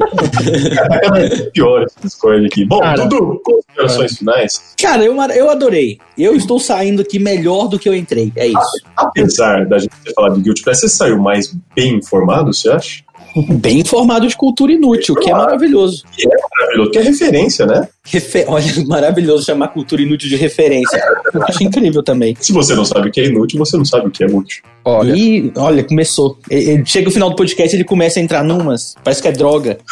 [0.75, 2.65] Cada vez pior essas coisas aqui.
[2.65, 3.07] Bom, Cara.
[3.07, 4.75] Dudu, considerações finais.
[4.81, 5.99] Cara, eu, eu adorei.
[6.17, 8.33] Eu estou saindo aqui melhor do que eu entrei.
[8.37, 8.83] É isso.
[8.97, 13.03] Apesar da gente ter falado de Guilty Pleasure, você saiu mais bem informado, você acha?
[13.37, 16.05] Bem informado de cultura inútil, que é maravilhoso.
[16.13, 17.89] Que é maravilhoso, que é referência, né?
[18.11, 20.99] Refe- Olha, maravilhoso chamar cultura inútil de referência.
[21.35, 22.37] Eu acho incrível também.
[22.41, 24.63] Se você não sabe o que é inútil, você não sabe o que é útil.
[24.85, 25.13] Olha.
[25.15, 26.39] E, olha, começou.
[26.51, 28.95] E- e chega o final do podcast ele começa a entrar numas.
[29.05, 29.79] Parece que é droga.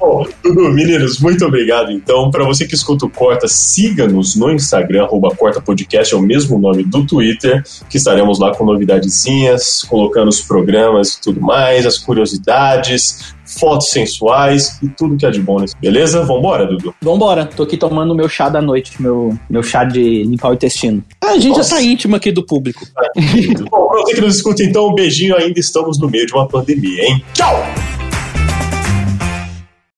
[0.00, 0.26] Bom,
[0.72, 1.90] meninos, muito obrigado.
[1.92, 6.22] Então, para você que escuta o Corta, siga-nos no Instagram, arroba Corta Podcast, é o
[6.22, 11.86] mesmo nome do Twitter, que estaremos lá com novidadezinhas, colocando os programas e tudo mais,
[11.86, 15.74] as curiosidades, fotos sensuais e tudo que é de bom nesse.
[15.80, 16.22] Beleza?
[16.24, 16.94] Vambora, Dudu.
[17.00, 21.02] Vambora, tô aqui tomando meu chá da noite, meu, meu chá de limpar o intestino.
[21.20, 21.70] Ah, a gente Nossa.
[21.70, 22.80] já tá íntimo aqui do público.
[23.70, 25.36] Bom, pra você que nos escuta, então, um beijinho.
[25.36, 27.24] Ainda estamos no meio de uma pandemia, hein?
[27.32, 28.03] Tchau!